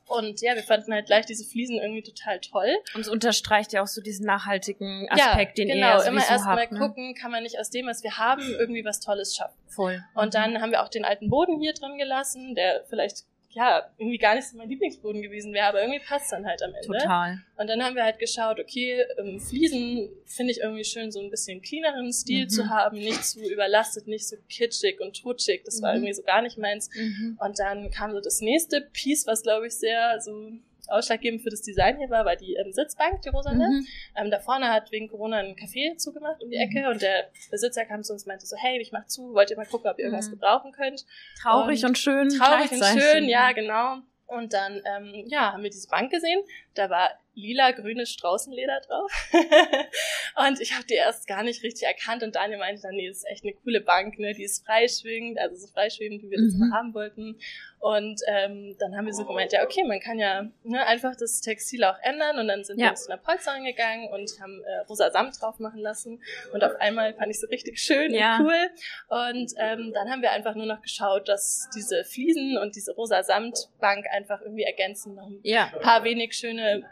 Und 0.08 0.42
ja, 0.42 0.56
wir 0.56 0.64
fanden 0.64 0.94
halt 0.94 1.08
gleich 1.08 1.26
diese 1.26 1.44
Fliesen 1.44 1.78
irgendwie 1.78 2.04
total 2.04 2.40
toll. 2.40 2.76
Und 2.94 3.02
es 3.02 3.08
unterstreicht 3.08 3.74
ja 3.74 3.82
auch 3.82 3.88
so 3.88 4.02
diesen 4.02 4.26
nachhaltigen 4.26 5.08
Aspekt, 5.10 5.58
ja, 5.58 5.66
den 5.66 5.74
genau, 5.74 5.88
ihr 5.88 6.00
sowieso 6.00 6.10
immer 6.10 6.30
erst 6.30 6.46
mal 6.46 6.68
ne? 6.70 6.80
gucken, 6.80 7.16
kann 7.16 7.32
man 7.32 7.44
nicht 7.44 7.60
aus 7.60 7.70
dem, 7.72 7.88
was 7.88 8.04
wir 8.04 8.18
haben, 8.18 8.44
irgendwie 8.60 8.86
was 8.86 9.00
Tolles 9.00 9.36
schaffen. 9.36 9.58
Voll. 9.68 10.04
Und 10.14 10.36
dann 10.36 10.62
haben 10.62 10.72
wir 10.72 10.84
auch 10.84 10.90
den 10.90 11.06
alten 11.06 11.30
Boden 11.30 11.60
hier 11.60 11.74
drin 11.74 11.98
gelassen, 11.98 12.54
der 12.56 12.84
vielleicht 12.88 13.26
ja, 13.56 13.90
irgendwie 13.98 14.18
gar 14.18 14.36
nicht 14.36 14.50
so 14.50 14.58
mein 14.58 14.68
Lieblingsboden 14.68 15.22
gewesen 15.22 15.54
wäre, 15.54 15.68
aber 15.68 15.82
irgendwie 15.82 16.02
passt 16.06 16.30
dann 16.34 16.46
halt 16.46 16.62
am 16.62 16.74
Ende. 16.74 17.00
Total. 17.00 17.40
Und 17.58 17.68
dann 17.68 17.82
haben 17.82 17.96
wir 17.96 18.04
halt 18.04 18.20
geschaut, 18.20 18.60
okay, 18.60 19.02
ähm, 19.18 19.40
Fliesen 19.40 20.10
finde 20.26 20.52
ich 20.52 20.60
irgendwie 20.60 20.84
schön, 20.84 21.10
so 21.10 21.22
ein 21.22 21.30
bisschen 21.30 21.62
cleaneren 21.62 22.12
Stil 22.12 22.44
mhm. 22.44 22.50
zu 22.50 22.70
haben, 22.70 22.98
nicht 22.98 23.24
zu 23.24 23.40
überlastet, 23.50 24.08
nicht 24.08 24.28
so 24.28 24.36
kitschig 24.50 25.00
und 25.00 25.22
totschig, 25.22 25.64
das 25.64 25.80
mhm. 25.80 25.84
war 25.84 25.94
irgendwie 25.94 26.14
so 26.14 26.22
gar 26.24 26.42
nicht 26.42 26.58
meins. 26.58 26.90
Mhm. 26.94 27.40
Und 27.40 27.58
dann 27.58 27.90
kam 27.92 28.12
so 28.12 28.20
das 28.20 28.42
nächste 28.42 28.82
Piece, 28.82 29.26
was 29.26 29.42
glaube 29.42 29.68
ich 29.68 29.74
sehr 29.74 30.20
so 30.20 30.52
ausschlaggebend 30.90 31.42
für 31.42 31.50
das 31.50 31.62
Design 31.62 31.98
hier 31.98 32.10
war, 32.10 32.26
war 32.26 32.36
die 32.36 32.56
ähm, 32.56 32.72
Sitzbank, 32.72 33.22
die 33.22 33.30
rosane. 33.30 33.68
Mhm. 33.70 33.88
Ähm, 34.16 34.32
da 34.32 34.40
vorne 34.40 34.72
hat 34.72 34.92
wegen 34.92 35.08
Corona 35.08 35.38
ein 35.38 35.56
Café 35.56 35.98
zugemacht 35.98 36.44
um 36.44 36.50
die 36.50 36.58
Ecke 36.58 36.82
mhm. 36.82 36.94
und 36.94 37.02
der 37.02 37.30
Besitzer 37.52 37.86
kam 37.86 38.04
zu 38.04 38.14
uns 38.14 38.24
und 38.24 38.28
meinte 38.28 38.46
so, 38.46 38.56
hey, 38.58 38.80
ich 38.80 38.92
mach 38.92 39.06
zu, 39.06 39.34
wollt 39.34 39.52
ihr 39.52 39.58
mal 39.58 39.66
gucken, 39.66 39.90
ob 39.90 39.98
ihr 40.00 40.06
irgendwas 40.06 40.28
mhm. 40.28 40.34
gebrauchen 40.34 40.72
könnt. 40.72 41.06
Traurig 41.42 41.84
und, 41.84 41.90
und 41.90 41.98
schön. 41.98 42.30
Traurig 42.30 42.72
und 42.72 42.84
schön, 42.84 43.30
ja, 43.30 43.52
genau. 43.52 43.98
Und 44.28 44.54
dann, 44.54 44.82
ähm, 44.86 45.26
ja, 45.28 45.54
haben 45.54 45.64
wir 45.64 45.70
diese 45.70 45.88
Bank 45.88 46.12
gesehen. 46.12 46.42
Da 46.74 46.90
war 46.90 47.10
lila-grünes 47.36 48.10
Straußenleder 48.12 48.82
drauf. 48.88 49.12
und 50.48 50.60
ich 50.62 50.74
habe 50.74 50.86
die 50.86 50.96
erst 50.96 51.28
gar 51.28 51.44
nicht 51.44 51.64
richtig 51.64 51.88
erkannt 51.88 52.24
und 52.24 52.36
Daniel 52.36 52.60
meinte 52.60 52.82
dann, 52.82 52.96
nee, 52.96 53.08
das 53.08 53.18
ist 53.18 53.28
echt 53.28 53.44
eine 53.44 53.54
coole 53.54 53.82
Bank, 53.82 54.18
ne? 54.20 54.34
Die 54.34 54.44
ist 54.44 54.66
freischwingend, 54.66 55.40
also 55.40 55.56
so 55.56 55.68
freischwebend, 55.68 56.24
wie 56.24 56.32
wir 56.32 56.38
das 56.38 56.54
mhm. 56.54 56.70
mal 56.70 56.78
haben 56.78 56.94
wollten. 56.94 57.38
Und 57.86 58.20
ähm, 58.28 58.76
dann 58.80 58.98
haben 58.98 59.06
wir 59.06 59.14
so 59.14 59.26
gemeint, 59.26 59.52
ja, 59.54 59.64
okay, 59.64 59.84
man 59.84 60.00
kann 60.00 60.18
ja 60.18 60.48
ne, 60.64 60.84
einfach 60.88 61.16
das 61.16 61.40
Textil 61.42 61.84
auch 61.84 61.98
ändern. 62.02 62.40
Und 62.40 62.48
dann 62.48 62.64
sind 62.64 62.80
ja. 62.80 62.88
wir 62.88 62.96
zu 62.96 63.12
einer 63.12 63.22
Polsterin 63.22 63.64
gegangen 63.64 64.10
und 64.12 64.42
haben 64.42 64.64
äh, 64.64 64.80
rosa 64.90 65.12
Samt 65.12 65.40
drauf 65.40 65.60
machen 65.60 65.82
lassen. 65.82 66.20
Und 66.52 66.64
auf 66.64 66.76
einmal 66.80 67.14
fand 67.14 67.30
ich 67.30 67.40
so 67.40 67.46
richtig 67.46 67.80
schön 67.80 68.12
ja. 68.12 68.38
und 68.38 68.46
cool. 68.48 68.70
Und 69.10 69.54
ähm, 69.60 69.92
dann 69.94 70.10
haben 70.10 70.24
wir 70.24 70.32
einfach 70.32 70.56
nur 70.56 70.66
noch 70.66 70.82
geschaut, 70.82 71.30
dass 71.30 71.70
diese 71.76 72.04
Fliesen 72.04 72.58
und 72.58 72.76
diese 72.76 72.92
rosa 72.96 73.22
Samtbank 73.22 74.08
einfach 74.12 74.42
irgendwie 74.42 74.64
ergänzen. 74.64 75.14
Noch 75.14 75.28
ein 75.28 75.40
ja. 75.44 75.72
paar 75.82 76.04
wenig 76.04 76.34
schöne, 76.34 76.90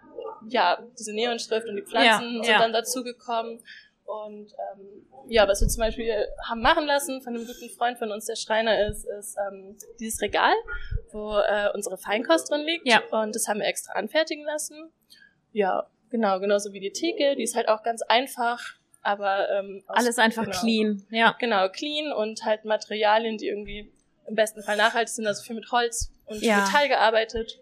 ja, 0.48 0.84
diese 0.98 1.14
Neonschrift 1.14 1.68
und 1.68 1.76
die 1.76 1.84
Pflanzen 1.84 2.38
ja. 2.38 2.44
sind 2.44 2.60
dann 2.60 2.74
dazugekommen. 2.74 3.62
Und 4.06 4.52
ähm, 4.52 5.06
ja, 5.28 5.48
was 5.48 5.62
wir 5.62 5.68
zum 5.68 5.80
Beispiel 5.80 6.14
haben 6.48 6.62
machen 6.62 6.86
lassen 6.86 7.22
von 7.22 7.36
einem 7.36 7.48
guten 7.48 7.70
Freund 7.70 7.98
von 7.98 8.12
uns, 8.12 8.26
der 8.26 8.36
Schreiner 8.36 8.88
ist, 8.88 9.06
ist 9.06 9.38
ähm, 9.48 9.78
dieses 10.00 10.22
Regal, 10.22 10.54
wo 11.12 11.38
äh, 11.38 11.70
unsere 11.74 11.98
Feinkost 11.98 12.52
drin 12.52 12.62
liegt. 12.66 12.88
Ja. 12.88 13.02
Und 13.12 13.36
das 13.36 13.48
haben 13.48 13.60
wir 13.60 13.68
extra 13.68 13.94
anfertigen 13.94 14.44
lassen. 14.44 14.92
Ja, 15.54 15.88
genau, 16.10 16.40
genauso 16.40 16.74
wie 16.74 16.80
die 16.80 16.92
Theke. 16.92 17.36
Die 17.36 17.44
ist 17.44 17.56
halt 17.56 17.70
auch 17.70 17.84
ganz 17.84 18.02
einfach, 18.02 18.60
aber 19.02 19.50
ähm, 19.52 19.84
aus, 19.88 19.98
alles 19.98 20.20
einfach 20.20 20.46
genau, 20.46 20.60
clean. 20.60 21.08
Ja. 21.10 21.36
Genau, 21.40 21.70
clean 21.70 22.12
und 22.12 22.44
halt 22.44 22.66
Materialien, 22.66 23.38
die 23.38 23.48
irgendwie 23.48 23.94
im 24.28 24.36
besten 24.36 24.64
Fall 24.64 24.78
nachhaltig 24.78 25.10
sind, 25.10 25.28
also 25.28 25.44
viel 25.44 25.56
mit 25.56 25.72
Holz 25.72 26.12
und 26.26 26.42
ja. 26.42 26.66
Metall 26.66 26.88
gearbeitet. 26.88 27.60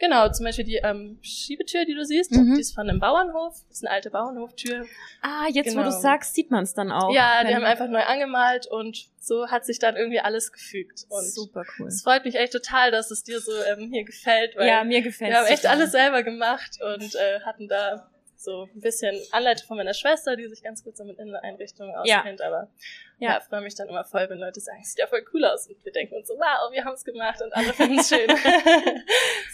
Genau, 0.00 0.28
zum 0.30 0.44
Beispiel 0.44 0.64
die 0.64 0.76
ähm, 0.76 1.18
Schiebetür, 1.22 1.84
die 1.84 1.94
du 1.94 2.04
siehst, 2.04 2.30
mhm. 2.30 2.54
die 2.54 2.60
ist 2.60 2.74
von 2.74 2.88
einem 2.88 3.00
Bauernhof. 3.00 3.54
Das 3.68 3.78
ist 3.78 3.84
eine 3.84 3.94
alte 3.94 4.10
Bauernhoftür. 4.10 4.86
Ah, 5.22 5.46
jetzt 5.50 5.70
genau. 5.70 5.80
wo 5.80 5.84
du 5.84 5.90
genau. 5.90 6.00
sagst, 6.00 6.34
sieht 6.34 6.52
man 6.52 6.62
es 6.62 6.72
dann 6.72 6.92
auch. 6.92 7.12
Ja, 7.12 7.42
die 7.44 7.54
haben 7.54 7.64
einfach 7.64 7.88
neu 7.88 8.02
angemalt 8.02 8.68
und 8.68 9.06
so 9.18 9.48
hat 9.48 9.64
sich 9.66 9.80
dann 9.80 9.96
irgendwie 9.96 10.20
alles 10.20 10.52
gefügt. 10.52 11.04
Und 11.08 11.24
Super 11.24 11.64
cool. 11.78 11.88
Es 11.88 12.02
freut 12.02 12.24
mich 12.24 12.36
echt 12.36 12.52
total, 12.52 12.92
dass 12.92 13.10
es 13.10 13.24
dir 13.24 13.40
so 13.40 13.50
ähm, 13.72 13.90
hier 13.92 14.04
gefällt. 14.04 14.56
Weil 14.56 14.68
ja, 14.68 14.84
mir 14.84 15.02
gefällt 15.02 15.32
Wir 15.32 15.38
haben 15.38 15.46
echt 15.46 15.66
alles 15.66 15.90
selber 15.90 16.22
gemacht 16.22 16.78
und 16.80 17.16
äh, 17.16 17.40
hatten 17.40 17.66
da 17.66 18.08
so 18.38 18.68
ein 18.72 18.80
bisschen 18.80 19.20
Anleitung 19.32 19.66
von 19.66 19.76
meiner 19.76 19.94
Schwester, 19.94 20.36
die 20.36 20.48
sich 20.48 20.62
ganz 20.62 20.84
gut 20.84 20.96
so 20.96 21.04
mit 21.04 21.18
Inneneinrichtungen 21.18 21.94
auskennt, 21.94 22.40
ja. 22.40 22.46
aber 22.46 22.70
ja, 23.18 23.32
ja 23.32 23.40
freue 23.40 23.62
mich 23.62 23.74
dann 23.74 23.88
immer 23.88 24.04
voll, 24.04 24.26
wenn 24.30 24.38
Leute 24.38 24.60
sagen, 24.60 24.78
es 24.80 24.90
sieht 24.90 25.00
ja 25.00 25.08
voll 25.08 25.24
cool 25.34 25.44
aus 25.44 25.66
und 25.66 25.84
wir 25.84 25.92
denken 25.92 26.14
uns 26.14 26.28
so, 26.28 26.34
wow, 26.34 26.72
wir 26.72 26.84
haben 26.84 26.94
es 26.94 27.04
gemacht 27.04 27.42
und 27.42 27.52
alle 27.52 27.72
finden 27.72 27.98
es 27.98 28.08
schön. 28.08 28.28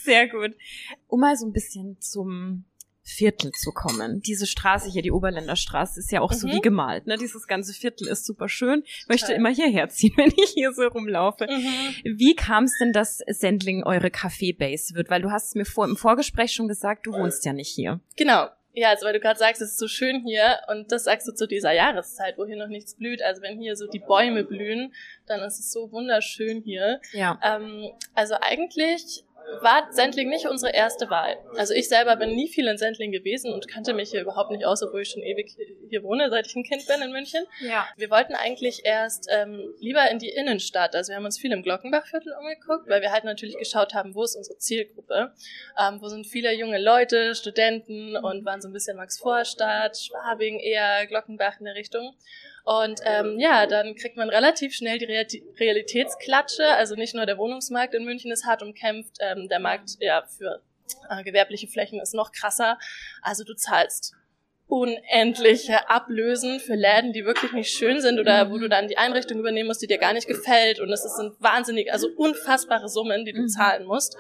Sehr 0.03 0.29
gut. 0.29 0.55
Um 1.09 1.21
mal 1.21 1.37
so 1.37 1.47
ein 1.47 1.53
bisschen 1.53 1.99
zum 2.01 2.67
Viertel 3.07 3.53
zu 3.53 3.71
kommen. 3.73 4.21
Diese 4.21 4.47
Straße 4.47 4.91
hier, 4.91 5.03
die 5.03 5.13
Oberländerstraße, 5.13 6.01
ist 6.01 6.11
ja 6.11 6.21
auch 6.21 6.33
mhm. 6.33 6.37
so 6.37 6.49
wie 6.49 6.61
gemalt. 6.61 7.07
Ne? 7.07 7.17
Dieses 7.17 7.47
ganze 7.47 7.75
Viertel 7.75 8.09
ist 8.09 8.25
super 8.25 8.49
schön. 8.49 8.83
Ich 8.85 9.09
möchte 9.09 9.29
Toll. 9.29 9.37
immer 9.37 9.51
hierher 9.51 9.89
ziehen, 9.91 10.13
wenn 10.17 10.33
ich 10.37 10.51
hier 10.55 10.73
so 10.73 10.87
rumlaufe. 10.87 11.47
Mhm. 11.49 12.19
Wie 12.19 12.35
kam 12.35 12.65
es 12.65 12.77
denn, 12.79 12.93
dass 12.93 13.19
Sendling 13.29 13.83
eure 13.85 14.09
Café-Base 14.09 14.95
wird? 14.95 15.11
Weil 15.11 15.23
du 15.23 15.31
hast 15.31 15.55
mir 15.55 15.67
vor, 15.67 15.85
im 15.87 15.97
Vorgespräch 15.97 16.53
schon 16.53 16.69
gesagt, 16.69 17.07
du 17.07 17.13
wohnst 17.13 17.45
ja 17.45 17.53
nicht 17.53 17.75
hier. 17.75 18.01
Genau. 18.17 18.49
Ja, 18.75 18.91
also 18.91 19.07
weil 19.07 19.13
du 19.13 19.21
gerade 19.21 19.39
sagst, 19.39 19.63
es 19.63 19.71
ist 19.71 19.79
so 19.79 19.87
schön 19.87 20.23
hier 20.25 20.59
und 20.69 20.91
das 20.91 21.05
sagst 21.05 21.29
du 21.29 21.33
zu 21.33 21.47
dieser 21.47 21.73
Jahreszeit, 21.73 22.37
wo 22.39 22.45
hier 22.45 22.57
noch 22.57 22.67
nichts 22.67 22.97
blüht. 22.97 23.23
Also 23.23 23.41
wenn 23.41 23.59
hier 23.59 23.77
so 23.77 23.87
die 23.87 24.01
Bäume 24.01 24.43
blühen, 24.43 24.93
dann 25.27 25.41
ist 25.41 25.61
es 25.61 25.71
so 25.71 25.93
wunderschön 25.93 26.61
hier. 26.61 27.01
Ja. 27.13 27.39
Ähm, 27.43 27.93
also 28.15 28.35
eigentlich 28.41 29.25
war 29.61 29.89
Sendling 29.91 30.29
nicht 30.29 30.47
unsere 30.47 30.73
erste 30.73 31.11
Wahl. 31.11 31.37
Also 31.57 31.75
ich 31.75 31.89
selber 31.89 32.17
bin 32.17 32.35
nie 32.35 32.49
viel 32.49 32.67
in 32.67 32.79
Sendling 32.79 33.13
gewesen 33.13 33.53
und 33.53 33.69
kannte 33.69 33.93
mich 33.93 34.11
hier 34.11 34.21
überhaupt 34.21 34.51
nicht 34.51 34.65
aus, 34.65 34.83
obwohl 34.83 35.03
ich 35.03 35.11
schon 35.11 35.23
ewig 35.23 35.57
hier 35.89 36.03
wohne, 36.03 36.31
seit 36.31 36.47
ich 36.47 36.57
ein 36.57 36.65
Kind 36.65 36.87
bin 36.87 37.03
in 37.03 37.13
München. 37.13 37.45
Ja. 37.61 37.87
Wir 37.97 38.11
wollten 38.11 38.35
eigentlich 38.35 38.83
erst 38.85 39.29
ähm, 39.31 39.75
lieber 39.79 40.11
in 40.11 40.19
die 40.19 40.31
Innenstadt. 40.31 40.95
Also 40.95 41.11
wir 41.11 41.17
haben 41.17 41.25
uns 41.25 41.39
viel 41.39 41.53
im 41.53 41.63
Glockenbachviertel 41.63 42.35
umgeguckt, 42.39 42.89
weil 42.89 43.03
wir 43.03 43.13
halt 43.13 43.25
natürlich 43.25 43.57
geschaut 43.57 43.95
haben, 43.95 44.15
wo 44.15 44.25
ist 44.25 44.37
unsere 44.37 44.59
Zielgruppe. 44.59 45.33
Ähm, 45.79 46.01
wo 46.01 46.09
sind 46.09 46.27
viele 46.27 46.53
junge 46.55 46.81
Leute, 46.81 47.35
Studenten 47.35 48.17
und 48.17 48.45
waren 48.45 48.61
so 48.61 48.69
ein 48.69 48.73
bisschen 48.73 48.97
Max 48.97 49.19
Vorstadt, 49.19 49.97
Schwabing 49.97 50.59
eher, 50.59 51.07
Glockenbach 51.07 51.59
in 51.59 51.67
der 51.67 51.75
Richtung. 51.75 52.15
Und 52.65 53.01
ähm, 53.05 53.39
ja, 53.39 53.67
dann 53.67 53.95
kriegt 53.95 54.17
man 54.17 54.31
relativ 54.31 54.75
schnell 54.75 54.99
die 54.99 55.45
Realitätsklatsche. 55.61 56.67
Also 56.67 56.95
nicht 56.95 57.15
nur 57.15 57.27
der 57.27 57.37
Wohnungsmarkt 57.37 57.95
in 57.95 58.05
München 58.05 58.33
ist 58.33 58.47
hart 58.47 58.63
umkämpft, 58.63 59.19
ähm, 59.21 59.49
der 59.49 59.61
Markt 59.61 59.97
ja 60.01 60.25
für 60.27 60.63
äh, 61.11 61.23
gewerbliche 61.23 61.69
Flächen 61.69 62.01
ist 62.01 62.15
noch 62.15 62.33
krasser. 62.33 62.79
Also 63.21 63.45
du 63.45 63.55
zahlst 63.55 64.15
unendliche 64.75 65.89
Ablösen 65.89 66.59
für 66.59 66.75
Läden, 66.75 67.13
die 67.13 67.25
wirklich 67.25 67.53
nicht 67.53 67.71
schön 67.71 68.01
sind 68.01 68.19
oder 68.19 68.51
wo 68.51 68.59
du 68.59 68.69
dann 68.69 68.89
die 68.89 68.99
Einrichtung 68.99 69.39
übernehmen 69.39 69.69
musst, 69.69 69.83
die 69.83 69.87
dir 69.87 69.99
gar 69.99 70.13
nicht 70.13 70.27
gefällt. 70.27 70.81
Und 70.81 70.91
es 70.91 71.05
sind 71.05 71.41
wahnsinnig, 71.41 71.93
also 71.93 72.09
unfassbare 72.17 72.89
Summen, 72.89 73.25
die 73.25 73.33
du 73.33 73.43
mhm. 73.43 73.49
zahlen 73.49 73.87
musst 73.87 74.17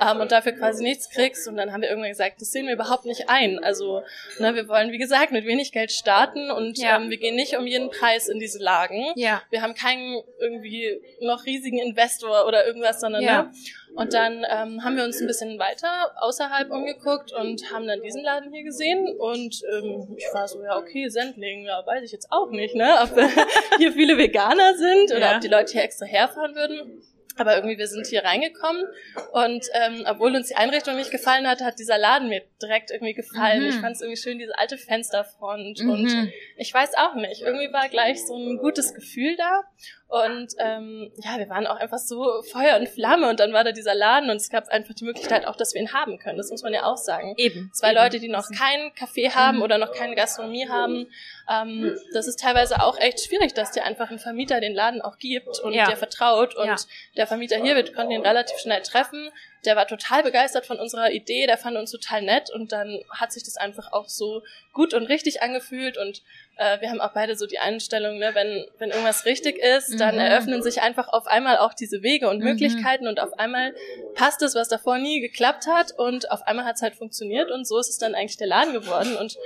ähm, 0.00 0.20
und 0.20 0.32
dafür 0.32 0.52
quasi 0.52 0.82
nichts 0.82 1.10
kriegst. 1.10 1.46
Und 1.46 1.58
dann 1.58 1.74
haben 1.74 1.82
wir 1.82 1.90
irgendwann 1.90 2.08
gesagt, 2.08 2.40
das 2.40 2.52
sehen 2.52 2.66
wir 2.66 2.72
überhaupt 2.72 3.04
nicht 3.04 3.28
ein. 3.28 3.62
Also 3.62 4.02
ne, 4.38 4.54
wir 4.54 4.66
wollen, 4.66 4.92
wie 4.92 4.98
gesagt, 4.98 5.30
mit 5.30 5.44
wenig 5.44 5.72
Geld 5.72 5.92
starten 5.92 6.50
und 6.50 6.78
ja. 6.78 6.96
ähm, 6.96 7.10
wir 7.10 7.18
gehen 7.18 7.36
nicht 7.36 7.58
um 7.58 7.66
jeden 7.66 7.90
Preis 7.90 8.28
in 8.28 8.38
diese 8.38 8.62
Lagen. 8.62 9.12
Ja. 9.14 9.42
Wir 9.50 9.60
haben 9.60 9.74
keinen 9.74 10.22
irgendwie 10.40 11.02
noch 11.20 11.44
riesigen 11.44 11.80
Investor 11.80 12.46
oder 12.46 12.66
irgendwas, 12.66 12.98
sondern 13.00 13.22
ja. 13.22 13.42
ne, 13.42 13.50
und 13.98 14.14
dann 14.14 14.46
ähm, 14.48 14.84
haben 14.84 14.96
wir 14.96 15.02
uns 15.02 15.20
ein 15.20 15.26
bisschen 15.26 15.58
weiter 15.58 16.12
außerhalb 16.20 16.70
umgeguckt 16.70 17.32
und 17.32 17.72
haben 17.72 17.84
dann 17.88 18.00
diesen 18.00 18.22
Laden 18.22 18.52
hier 18.52 18.62
gesehen. 18.62 19.08
Und 19.18 19.60
ähm, 19.72 20.14
ich 20.16 20.24
war 20.32 20.46
so, 20.46 20.62
ja, 20.62 20.78
okay, 20.78 21.08
Sendling, 21.08 21.64
ja, 21.64 21.84
weiß 21.84 22.04
ich 22.04 22.12
jetzt 22.12 22.30
auch 22.30 22.52
nicht, 22.52 22.76
ne? 22.76 22.94
Ob 23.02 23.18
hier 23.78 23.92
viele 23.92 24.16
Veganer 24.16 24.76
sind 24.76 25.10
oder 25.10 25.30
ja. 25.30 25.34
ob 25.34 25.40
die 25.40 25.48
Leute 25.48 25.72
hier 25.72 25.82
extra 25.82 26.06
herfahren 26.06 26.54
würden. 26.54 27.02
Aber 27.38 27.56
irgendwie, 27.56 27.78
wir 27.78 27.86
sind 27.86 28.06
hier 28.06 28.24
reingekommen 28.24 28.84
und 29.32 29.66
ähm, 29.72 30.04
obwohl 30.08 30.34
uns 30.34 30.48
die 30.48 30.56
Einrichtung 30.56 30.96
nicht 30.96 31.10
gefallen 31.10 31.46
hat, 31.46 31.60
hat 31.62 31.78
dieser 31.78 31.98
Laden 31.98 32.28
mir 32.28 32.42
direkt 32.60 32.90
irgendwie 32.90 33.14
gefallen. 33.14 33.62
Mhm. 33.62 33.68
Ich 33.68 33.76
fand 33.76 33.96
es 33.96 34.02
irgendwie 34.02 34.20
schön, 34.20 34.38
diese 34.38 34.58
alte 34.58 34.76
Fensterfront 34.76 35.82
mhm. 35.82 35.90
und 35.90 36.32
ich 36.56 36.72
weiß 36.72 36.94
auch 36.96 37.14
nicht, 37.14 37.42
irgendwie 37.42 37.72
war 37.72 37.88
gleich 37.88 38.26
so 38.26 38.36
ein 38.36 38.58
gutes 38.58 38.94
Gefühl 38.94 39.36
da 39.36 39.64
und 40.08 40.54
ähm, 40.58 41.12
ja, 41.22 41.36
wir 41.36 41.50
waren 41.50 41.66
auch 41.66 41.76
einfach 41.76 41.98
so 41.98 42.40
Feuer 42.50 42.78
und 42.78 42.88
Flamme 42.88 43.28
und 43.28 43.40
dann 43.40 43.52
war 43.52 43.62
da 43.62 43.72
dieser 43.72 43.94
Laden 43.94 44.30
und 44.30 44.36
es 44.36 44.48
gab 44.48 44.66
einfach 44.68 44.94
die 44.94 45.04
Möglichkeit 45.04 45.46
auch, 45.46 45.54
dass 45.54 45.74
wir 45.74 45.82
ihn 45.82 45.92
haben 45.92 46.18
können. 46.18 46.38
Das 46.38 46.50
muss 46.50 46.62
man 46.62 46.72
ja 46.72 46.84
auch 46.84 46.96
sagen. 46.96 47.34
Eben. 47.36 47.70
Zwei 47.74 47.90
eben. 47.90 47.98
Leute, 47.98 48.18
die 48.18 48.28
noch 48.28 48.48
kein 48.50 48.90
Café 48.92 49.34
haben 49.34 49.60
oder 49.60 49.76
noch 49.76 49.92
keine 49.92 50.14
Gastronomie 50.14 50.66
haben. 50.66 51.08
Ähm, 51.50 51.94
das 52.14 52.26
ist 52.26 52.40
teilweise 52.40 52.82
auch 52.82 52.98
echt 52.98 53.20
schwierig, 53.20 53.52
dass 53.52 53.72
dir 53.72 53.84
einfach 53.84 54.10
ein 54.10 54.18
Vermieter 54.18 54.60
den 54.60 54.74
Laden 54.74 55.02
auch 55.02 55.18
gibt 55.18 55.58
und 55.60 55.74
ja. 55.74 55.86
der 55.86 55.98
vertraut. 55.98 56.56
Und 56.56 56.68
ja. 56.68 56.76
der 57.18 57.26
Vermieter 57.28 57.62
hier, 57.62 57.76
wir 57.76 57.92
konnten 57.92 58.12
ihn 58.12 58.26
relativ 58.26 58.58
schnell 58.58 58.82
treffen. 58.82 59.30
Der 59.64 59.76
war 59.76 59.86
total 59.86 60.22
begeistert 60.22 60.66
von 60.66 60.78
unserer 60.78 61.10
Idee, 61.10 61.46
der 61.46 61.58
fand 61.58 61.76
uns 61.76 61.90
total 61.90 62.22
nett 62.22 62.50
und 62.50 62.72
dann 62.72 63.00
hat 63.10 63.32
sich 63.32 63.44
das 63.44 63.56
einfach 63.56 63.92
auch 63.92 64.08
so 64.08 64.42
gut 64.72 64.94
und 64.94 65.06
richtig 65.06 65.42
angefühlt 65.42 65.96
und 65.98 66.22
äh, 66.56 66.80
wir 66.80 66.90
haben 66.90 67.00
auch 67.00 67.12
beide 67.12 67.36
so 67.36 67.46
die 67.46 67.58
Einstellung, 67.58 68.18
ne, 68.18 68.34
wenn, 68.34 68.66
wenn 68.78 68.90
irgendwas 68.90 69.24
richtig 69.24 69.58
ist, 69.58 69.98
dann 70.00 70.14
mhm. 70.14 70.20
eröffnen 70.20 70.62
sich 70.62 70.80
einfach 70.82 71.08
auf 71.08 71.26
einmal 71.26 71.58
auch 71.58 71.74
diese 71.74 72.02
Wege 72.02 72.28
und 72.28 72.38
mhm. 72.38 72.44
Möglichkeiten 72.44 73.08
und 73.08 73.20
auf 73.20 73.38
einmal 73.38 73.74
passt 74.14 74.42
es, 74.42 74.54
was 74.54 74.68
davor 74.68 74.98
nie 74.98 75.20
geklappt 75.20 75.66
hat 75.66 75.92
und 75.96 76.30
auf 76.30 76.42
einmal 76.42 76.64
hat 76.64 76.76
es 76.76 76.82
halt 76.82 76.94
funktioniert 76.94 77.50
und 77.50 77.66
so 77.66 77.78
ist 77.78 77.88
es 77.88 77.98
dann 77.98 78.14
eigentlich 78.14 78.36
der 78.36 78.48
Laden 78.48 78.72
geworden 78.72 79.16
und 79.16 79.36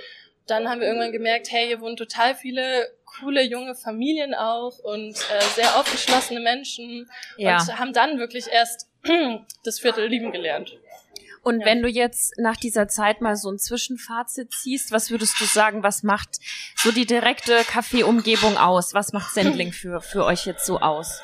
dann 0.46 0.68
haben 0.68 0.80
wir 0.80 0.88
irgendwann 0.88 1.12
gemerkt, 1.12 1.50
hey, 1.50 1.66
hier 1.66 1.80
wohnen 1.80 1.96
total 1.96 2.34
viele 2.34 2.88
coole 3.04 3.42
junge 3.42 3.74
Familien 3.74 4.34
auch 4.34 4.78
und 4.78 5.14
äh, 5.14 5.42
sehr 5.54 5.76
aufgeschlossene 5.76 6.40
Menschen 6.40 7.08
ja. 7.36 7.60
und 7.60 7.78
haben 7.78 7.92
dann 7.92 8.18
wirklich 8.18 8.46
erst 8.50 8.88
das 9.64 9.80
Viertel 9.80 10.06
lieben 10.08 10.32
gelernt. 10.32 10.78
Und 11.42 11.60
ja. 11.60 11.66
wenn 11.66 11.82
du 11.82 11.88
jetzt 11.88 12.34
nach 12.38 12.56
dieser 12.56 12.86
Zeit 12.88 13.20
mal 13.20 13.36
so 13.36 13.50
ein 13.50 13.58
Zwischenfazit 13.58 14.52
ziehst, 14.52 14.92
was 14.92 15.10
würdest 15.10 15.40
du 15.40 15.44
sagen, 15.44 15.82
was 15.82 16.04
macht 16.04 16.38
so 16.76 16.92
die 16.92 17.04
direkte 17.04 17.64
Kaffeeumgebung 17.64 18.56
aus? 18.56 18.94
Was 18.94 19.12
macht 19.12 19.34
Sendling 19.34 19.72
für, 19.72 20.00
für 20.00 20.24
euch 20.24 20.46
jetzt 20.46 20.64
so 20.64 20.78
aus? 20.78 21.20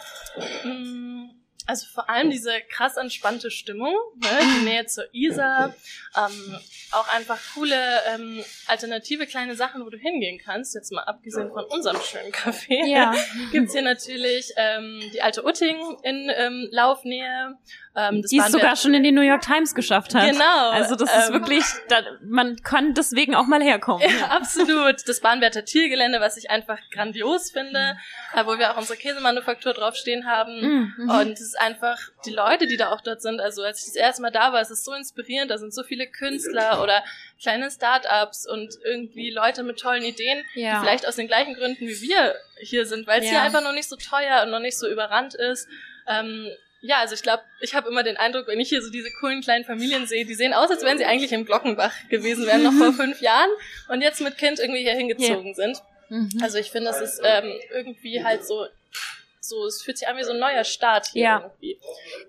Also 1.68 1.86
vor 1.92 2.08
allem 2.08 2.30
diese 2.30 2.62
krass 2.70 2.96
entspannte 2.96 3.50
Stimmung, 3.50 3.94
ne? 4.16 4.28
die 4.40 4.64
Nähe 4.64 4.86
zur 4.86 5.04
Isar, 5.12 5.74
ähm, 6.16 6.58
auch 6.92 7.06
einfach 7.14 7.38
coole 7.52 7.76
ähm, 8.06 8.42
alternative 8.66 9.26
kleine 9.26 9.54
Sachen, 9.54 9.84
wo 9.84 9.90
du 9.90 9.98
hingehen 9.98 10.40
kannst. 10.42 10.74
Jetzt 10.74 10.90
mal 10.92 11.02
abgesehen 11.02 11.50
von 11.52 11.64
unserem 11.64 12.00
schönen 12.00 12.32
Café, 12.32 12.86
ja. 12.86 13.14
gibt's 13.52 13.74
hier 13.74 13.82
natürlich 13.82 14.50
ähm, 14.56 15.10
die 15.12 15.20
alte 15.20 15.44
Utting 15.44 15.76
in 16.04 16.32
ähm, 16.34 16.68
Laufnähe. 16.70 17.58
Ähm, 17.98 18.22
die 18.22 18.38
es 18.38 18.52
sogar 18.52 18.76
schon 18.76 18.94
in 18.94 19.02
die 19.02 19.10
New 19.10 19.22
York 19.22 19.42
Times 19.42 19.74
geschafft 19.74 20.14
hat. 20.14 20.30
Genau. 20.30 20.70
Also 20.70 20.94
das 20.94 21.12
ist 21.12 21.28
ähm, 21.28 21.34
wirklich, 21.34 21.64
da, 21.88 21.96
man 22.22 22.62
kann 22.62 22.94
deswegen 22.94 23.34
auch 23.34 23.46
mal 23.46 23.60
herkommen. 23.60 24.08
Ja, 24.08 24.26
absolut. 24.30 25.08
Das 25.08 25.20
Bahnwärter 25.20 25.64
Tiergelände, 25.64 26.20
was 26.20 26.36
ich 26.36 26.48
einfach 26.48 26.78
grandios 26.92 27.50
finde, 27.50 27.96
mhm. 28.34 28.46
wo 28.46 28.56
wir 28.56 28.70
auch 28.70 28.76
unsere 28.76 28.96
Käsemanufaktur 28.96 29.72
draufstehen 29.72 30.26
haben. 30.26 30.60
Mhm. 30.60 30.94
mhm. 30.96 31.10
Und 31.10 31.32
es 31.32 31.40
ist 31.40 31.60
einfach 31.60 31.98
die 32.24 32.30
Leute, 32.30 32.68
die 32.68 32.76
da 32.76 32.92
auch 32.92 33.00
dort 33.00 33.20
sind. 33.20 33.40
Also 33.40 33.62
als 33.64 33.80
ich 33.80 33.86
das 33.86 33.96
erste 33.96 34.22
Mal 34.22 34.30
da 34.30 34.52
war, 34.52 34.60
es 34.60 34.70
ist 34.70 34.84
so 34.84 34.92
inspirierend. 34.92 35.50
Da 35.50 35.58
sind 35.58 35.74
so 35.74 35.82
viele 35.82 36.06
Künstler 36.06 36.80
oder 36.80 37.02
kleine 37.42 37.68
Start-ups 37.68 38.46
und 38.46 38.78
irgendwie 38.84 39.32
Leute 39.32 39.64
mit 39.64 39.80
tollen 39.80 40.04
Ideen, 40.04 40.44
ja. 40.54 40.74
die 40.74 40.86
vielleicht 40.86 41.08
aus 41.08 41.16
den 41.16 41.26
gleichen 41.26 41.54
Gründen 41.54 41.80
wie 41.80 42.00
wir 42.00 42.36
hier 42.60 42.86
sind, 42.86 43.08
weil 43.08 43.20
es 43.20 43.26
ja. 43.26 43.32
hier 43.32 43.42
einfach 43.42 43.62
noch 43.62 43.72
nicht 43.72 43.88
so 43.88 43.96
teuer 43.96 44.42
und 44.44 44.50
noch 44.50 44.60
nicht 44.60 44.78
so 44.78 44.88
überrannt 44.88 45.34
ist. 45.34 45.66
Ähm, 46.06 46.48
ja, 46.80 46.98
also 46.98 47.14
ich 47.14 47.22
glaube, 47.22 47.42
ich 47.60 47.74
habe 47.74 47.88
immer 47.88 48.02
den 48.02 48.16
Eindruck, 48.16 48.46
wenn 48.46 48.60
ich 48.60 48.68
hier 48.68 48.82
so 48.82 48.90
diese 48.90 49.10
coolen 49.20 49.40
kleinen 49.40 49.64
Familien 49.64 50.06
sehe, 50.06 50.24
die 50.24 50.34
sehen 50.34 50.54
aus, 50.54 50.70
als 50.70 50.82
wären 50.84 50.98
sie 50.98 51.04
eigentlich 51.04 51.32
im 51.32 51.44
Glockenbach 51.44 51.92
gewesen 52.08 52.46
wären, 52.46 52.62
noch 52.62 52.72
vor 52.72 52.92
fünf 53.04 53.20
Jahren 53.20 53.50
und 53.88 54.00
jetzt 54.00 54.20
mit 54.20 54.38
Kind 54.38 54.60
irgendwie 54.60 54.82
hier 54.82 54.94
hingezogen 54.94 55.48
ja. 55.48 55.54
sind. 55.54 55.82
Mhm. 56.08 56.30
Also 56.40 56.58
ich 56.58 56.70
finde, 56.70 56.90
das 56.90 57.00
ist 57.00 57.20
ähm, 57.22 57.52
irgendwie 57.74 58.22
halt 58.22 58.46
so 58.46 58.66
so, 59.48 59.64
es 59.66 59.82
fühlt 59.82 59.98
sich 59.98 60.08
an 60.08 60.16
wie 60.16 60.22
so 60.22 60.32
ein 60.32 60.38
neuer 60.38 60.64
Start 60.64 61.06
hier 61.06 61.22
ja. 61.22 61.40
irgendwie. 61.40 61.80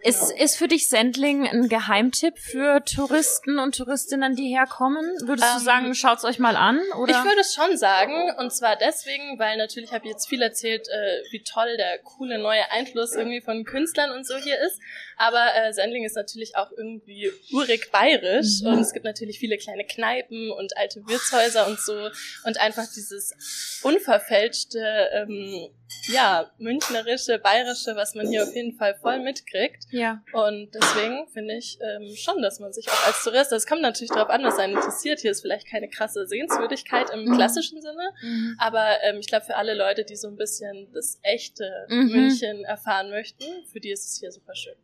Ist, 0.01 0.31
ist 0.31 0.57
für 0.57 0.67
dich 0.67 0.87
Sendling 0.87 1.47
ein 1.47 1.69
Geheimtipp 1.69 2.37
für 2.37 2.83
Touristen 2.83 3.59
und 3.59 3.75
Touristinnen, 3.75 4.35
die 4.35 4.47
herkommen? 4.47 5.05
Würdest 5.21 5.47
ähm, 5.51 5.57
du 5.57 5.63
sagen, 5.63 5.95
schaut's 5.95 6.23
euch 6.23 6.39
mal 6.39 6.55
an? 6.55 6.79
Oder? 6.97 7.11
Ich 7.11 7.23
würde 7.23 7.41
es 7.41 7.53
schon 7.53 7.77
sagen. 7.77 8.31
Und 8.37 8.51
zwar 8.51 8.75
deswegen, 8.75 9.37
weil 9.39 9.57
natürlich 9.57 9.91
habe 9.91 10.05
ich 10.05 10.11
jetzt 10.11 10.27
viel 10.27 10.41
erzählt, 10.41 10.87
äh, 10.87 11.23
wie 11.31 11.43
toll 11.43 11.77
der 11.77 11.99
coole 11.99 12.39
neue 12.39 12.71
Einfluss 12.71 13.13
irgendwie 13.15 13.41
von 13.41 13.63
Künstlern 13.65 14.11
und 14.11 14.25
so 14.25 14.35
hier 14.37 14.59
ist. 14.59 14.79
Aber 15.19 15.53
äh, 15.53 15.73
Sendling 15.73 16.05
ist 16.05 16.15
natürlich 16.15 16.55
auch 16.55 16.71
irgendwie 16.71 17.29
urig 17.51 17.91
bayerisch 17.91 18.61
mhm. 18.61 18.67
und 18.67 18.79
es 18.79 18.93
gibt 18.93 19.03
natürlich 19.03 19.37
viele 19.37 19.57
kleine 19.57 19.83
Kneipen 19.83 20.49
und 20.49 20.77
alte 20.77 21.05
Wirtshäuser 21.07 21.67
und 21.67 21.77
so 21.77 22.09
und 22.45 22.57
einfach 22.57 22.85
dieses 22.95 23.79
unverfälschte, 23.83 24.79
ähm, 25.11 25.67
ja, 26.07 26.49
münchnerische, 26.57 27.37
bayerische, 27.37 27.97
was 27.97 28.15
man 28.15 28.29
hier 28.29 28.43
auf 28.43 28.55
jeden 28.55 28.77
Fall 28.77 28.95
voll 28.95 29.19
mitkriegt. 29.19 29.87
Ja. 29.91 30.23
Und 30.31 30.73
deswegen 30.73 31.27
finde 31.33 31.57
ich 31.57 31.77
ähm, 31.81 32.15
schon, 32.15 32.41
dass 32.41 32.61
man 32.61 32.71
sich 32.71 32.89
auch 32.89 33.07
als 33.07 33.21
Tourist, 33.21 33.51
das 33.51 33.67
kommt 33.67 33.81
natürlich 33.81 34.11
darauf 34.11 34.29
an, 34.29 34.41
was 34.43 34.57
einen 34.57 34.77
interessiert. 34.77 35.19
Hier 35.19 35.31
ist 35.31 35.41
vielleicht 35.41 35.67
keine 35.67 35.89
krasse 35.89 36.27
Sehenswürdigkeit 36.27 37.09
im 37.09 37.25
mhm. 37.25 37.35
klassischen 37.35 37.81
Sinne, 37.81 38.13
mhm. 38.21 38.55
aber 38.57 39.03
ähm, 39.03 39.17
ich 39.19 39.27
glaube 39.27 39.45
für 39.45 39.57
alle 39.57 39.73
Leute, 39.73 40.05
die 40.05 40.15
so 40.15 40.29
ein 40.29 40.37
bisschen 40.37 40.87
das 40.93 41.19
echte 41.23 41.69
mhm. 41.89 42.07
München 42.07 42.63
erfahren 42.63 43.09
möchten, 43.09 43.43
für 43.69 43.81
die 43.81 43.91
ist 43.91 44.05
es 44.05 44.17
hier 44.17 44.31
super 44.31 44.55
schön. 44.55 44.75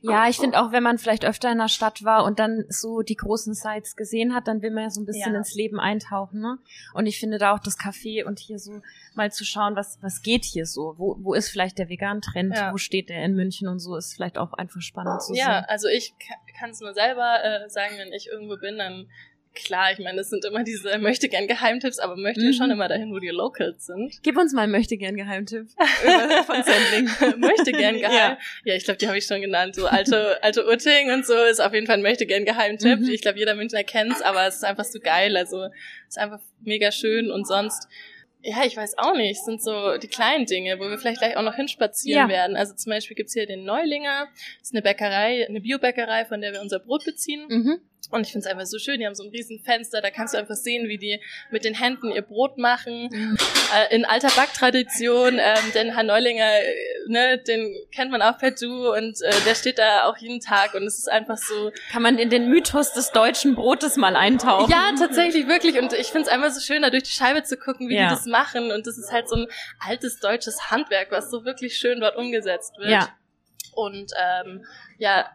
Ja, 0.00 0.28
ich 0.28 0.38
finde 0.38 0.60
auch, 0.60 0.72
wenn 0.72 0.82
man 0.82 0.98
vielleicht 0.98 1.24
öfter 1.24 1.50
in 1.50 1.58
der 1.58 1.68
Stadt 1.68 2.04
war 2.04 2.24
und 2.24 2.38
dann 2.38 2.64
so 2.68 3.02
die 3.02 3.16
großen 3.16 3.54
Sites 3.54 3.96
gesehen 3.96 4.34
hat, 4.34 4.48
dann 4.48 4.62
will 4.62 4.70
man 4.70 4.84
ja 4.84 4.90
so 4.90 5.00
ein 5.00 5.06
bisschen 5.06 5.32
ja. 5.32 5.38
ins 5.38 5.54
Leben 5.54 5.80
eintauchen. 5.80 6.40
Ne? 6.40 6.58
Und 6.94 7.06
ich 7.06 7.18
finde 7.18 7.38
da 7.38 7.54
auch 7.54 7.58
das 7.58 7.78
Café 7.78 8.24
und 8.24 8.38
hier 8.38 8.58
so 8.58 8.80
mal 9.14 9.32
zu 9.32 9.44
schauen, 9.44 9.76
was, 9.76 9.98
was 10.00 10.22
geht 10.22 10.44
hier 10.44 10.66
so? 10.66 10.94
Wo, 10.96 11.16
wo 11.20 11.34
ist 11.34 11.48
vielleicht 11.48 11.78
der 11.78 11.88
Vegan-Trend? 11.88 12.54
Ja. 12.54 12.72
Wo 12.72 12.78
steht 12.78 13.08
der 13.08 13.24
in 13.24 13.34
München 13.34 13.68
und 13.68 13.80
so? 13.80 13.96
Ist 13.96 14.14
vielleicht 14.14 14.38
auch 14.38 14.52
einfach 14.52 14.80
spannend 14.80 15.22
zu 15.22 15.34
ja, 15.34 15.44
sehen. 15.44 15.52
Ja, 15.52 15.64
also 15.68 15.88
ich 15.88 16.14
kann 16.58 16.70
es 16.70 16.80
nur 16.80 16.94
selber 16.94 17.44
äh, 17.44 17.68
sagen, 17.68 17.94
wenn 17.98 18.12
ich 18.12 18.28
irgendwo 18.28 18.56
bin, 18.56 18.78
dann 18.78 19.08
klar, 19.64 19.92
ich 19.92 19.98
meine, 19.98 20.16
das 20.18 20.30
sind 20.30 20.44
immer 20.44 20.64
diese 20.64 20.98
möchte 20.98 21.28
gern 21.28 21.46
Geheimtipps, 21.46 21.98
aber 21.98 22.16
möchte 22.16 22.44
mhm. 22.44 22.52
schon 22.52 22.70
immer 22.70 22.88
dahin, 22.88 23.12
wo 23.12 23.18
die 23.18 23.28
Locals 23.28 23.86
sind. 23.86 24.18
Gib 24.22 24.36
uns 24.36 24.52
mal 24.52 24.62
einen 24.62 24.72
möchte 24.72 24.96
gern 24.96 25.16
Geheimtipp 25.16 25.68
von 26.46 26.62
Sendling. 26.62 27.40
möchte 27.40 27.72
gern 27.72 27.98
Geheim. 27.98 28.14
Ja, 28.14 28.38
ja 28.64 28.74
ich 28.74 28.84
glaube, 28.84 28.98
die 28.98 29.06
habe 29.06 29.18
ich 29.18 29.26
schon 29.26 29.40
genannt. 29.40 29.74
So 29.74 29.86
alte 29.86 30.42
alte 30.42 30.66
Utting 30.66 31.10
und 31.12 31.26
so 31.26 31.34
ist 31.44 31.60
auf 31.60 31.74
jeden 31.74 31.86
Fall 31.86 31.96
ein 31.96 32.02
möchte 32.02 32.26
gern 32.26 32.44
Geheimtipp. 32.44 33.00
Mhm. 33.00 33.10
Ich 33.10 33.22
glaube, 33.22 33.38
jeder 33.38 33.54
Münchner 33.54 33.84
kennt's, 33.84 34.22
aber 34.22 34.46
es 34.46 34.56
ist 34.56 34.64
einfach 34.64 34.84
so 34.84 34.98
geil. 35.00 35.36
Also 35.36 35.64
es 35.64 36.16
ist 36.16 36.18
einfach 36.18 36.40
mega 36.60 36.92
schön 36.92 37.30
und 37.30 37.46
sonst 37.46 37.88
ja, 38.40 38.64
ich 38.64 38.76
weiß 38.76 38.98
auch 38.98 39.14
nicht, 39.14 39.32
es 39.32 39.44
sind 39.44 39.62
so 39.62 39.96
die 39.98 40.06
kleinen 40.06 40.46
Dinge, 40.46 40.78
wo 40.78 40.88
wir 40.88 40.98
vielleicht 40.98 41.18
gleich 41.18 41.36
auch 41.36 41.42
noch 41.42 41.56
hinspazieren 41.56 42.28
ja. 42.28 42.34
werden. 42.34 42.56
Also 42.56 42.74
zum 42.74 42.90
Beispiel 42.90 43.16
gibt's 43.16 43.32
hier 43.32 43.46
den 43.46 43.64
Neulinger, 43.64 44.28
das 44.60 44.68
ist 44.68 44.74
eine 44.74 44.82
Bäckerei, 44.82 45.46
eine 45.48 45.60
Biobäckerei, 45.60 46.24
von 46.24 46.40
der 46.40 46.52
wir 46.52 46.60
unser 46.60 46.78
Brot 46.78 47.04
beziehen. 47.04 47.46
Mhm. 47.48 47.80
Und 48.10 48.26
ich 48.26 48.32
finde 48.32 48.46
es 48.46 48.50
einfach 48.50 48.66
so 48.66 48.78
schön. 48.78 49.00
Die 49.00 49.06
haben 49.06 49.14
so 49.14 49.24
ein 49.24 49.30
riesen 49.30 49.60
Fenster, 49.60 50.00
da 50.00 50.10
kannst 50.10 50.32
du 50.34 50.38
einfach 50.38 50.54
sehen, 50.54 50.88
wie 50.88 50.96
die 50.96 51.20
mit 51.50 51.64
den 51.64 51.74
Händen 51.74 52.10
ihr 52.10 52.22
Brot 52.22 52.56
machen. 52.56 53.36
Äh, 53.74 53.94
in 53.94 54.04
alter 54.06 54.30
Backtradition. 54.30 55.38
Ähm, 55.38 55.72
denn 55.74 55.94
Herr 55.94 56.04
Neulinger, 56.04 56.44
äh, 56.44 56.74
ne, 57.08 57.38
den 57.38 57.74
kennt 57.94 58.10
man 58.10 58.22
auch 58.22 58.38
per 58.38 58.52
Du 58.52 58.92
und 58.92 59.20
äh, 59.20 59.32
der 59.46 59.54
steht 59.54 59.78
da 59.78 60.04
auch 60.04 60.16
jeden 60.16 60.40
Tag 60.40 60.74
und 60.74 60.84
es 60.84 60.98
ist 60.98 61.10
einfach 61.10 61.36
so. 61.36 61.70
Kann 61.92 62.02
man 62.02 62.18
in 62.18 62.30
den 62.30 62.48
Mythos 62.48 62.92
des 62.94 63.10
deutschen 63.12 63.54
Brotes 63.54 63.96
mal 63.96 64.16
eintauchen? 64.16 64.70
Ja, 64.70 64.92
tatsächlich, 64.98 65.46
wirklich. 65.46 65.78
Und 65.78 65.92
ich 65.92 66.06
finde 66.08 66.22
es 66.22 66.28
einfach 66.28 66.50
so 66.50 66.60
schön, 66.60 66.82
da 66.82 66.90
durch 66.90 67.02
die 67.02 67.12
Scheibe 67.12 67.42
zu 67.42 67.58
gucken, 67.58 67.88
wie 67.88 67.96
ja. 67.96 68.08
die 68.08 68.14
das 68.14 68.24
machen. 68.24 68.72
Und 68.72 68.86
das 68.86 68.96
ist 68.96 69.12
halt 69.12 69.28
so 69.28 69.36
ein 69.36 69.46
altes 69.80 70.18
deutsches 70.20 70.70
Handwerk, 70.70 71.10
was 71.10 71.30
so 71.30 71.44
wirklich 71.44 71.76
schön 71.76 72.00
dort 72.00 72.16
umgesetzt 72.16 72.78
wird. 72.78 72.90
Ja. 72.90 73.08
Und 73.72 74.12
ähm, 74.18 74.64
ja, 74.98 75.30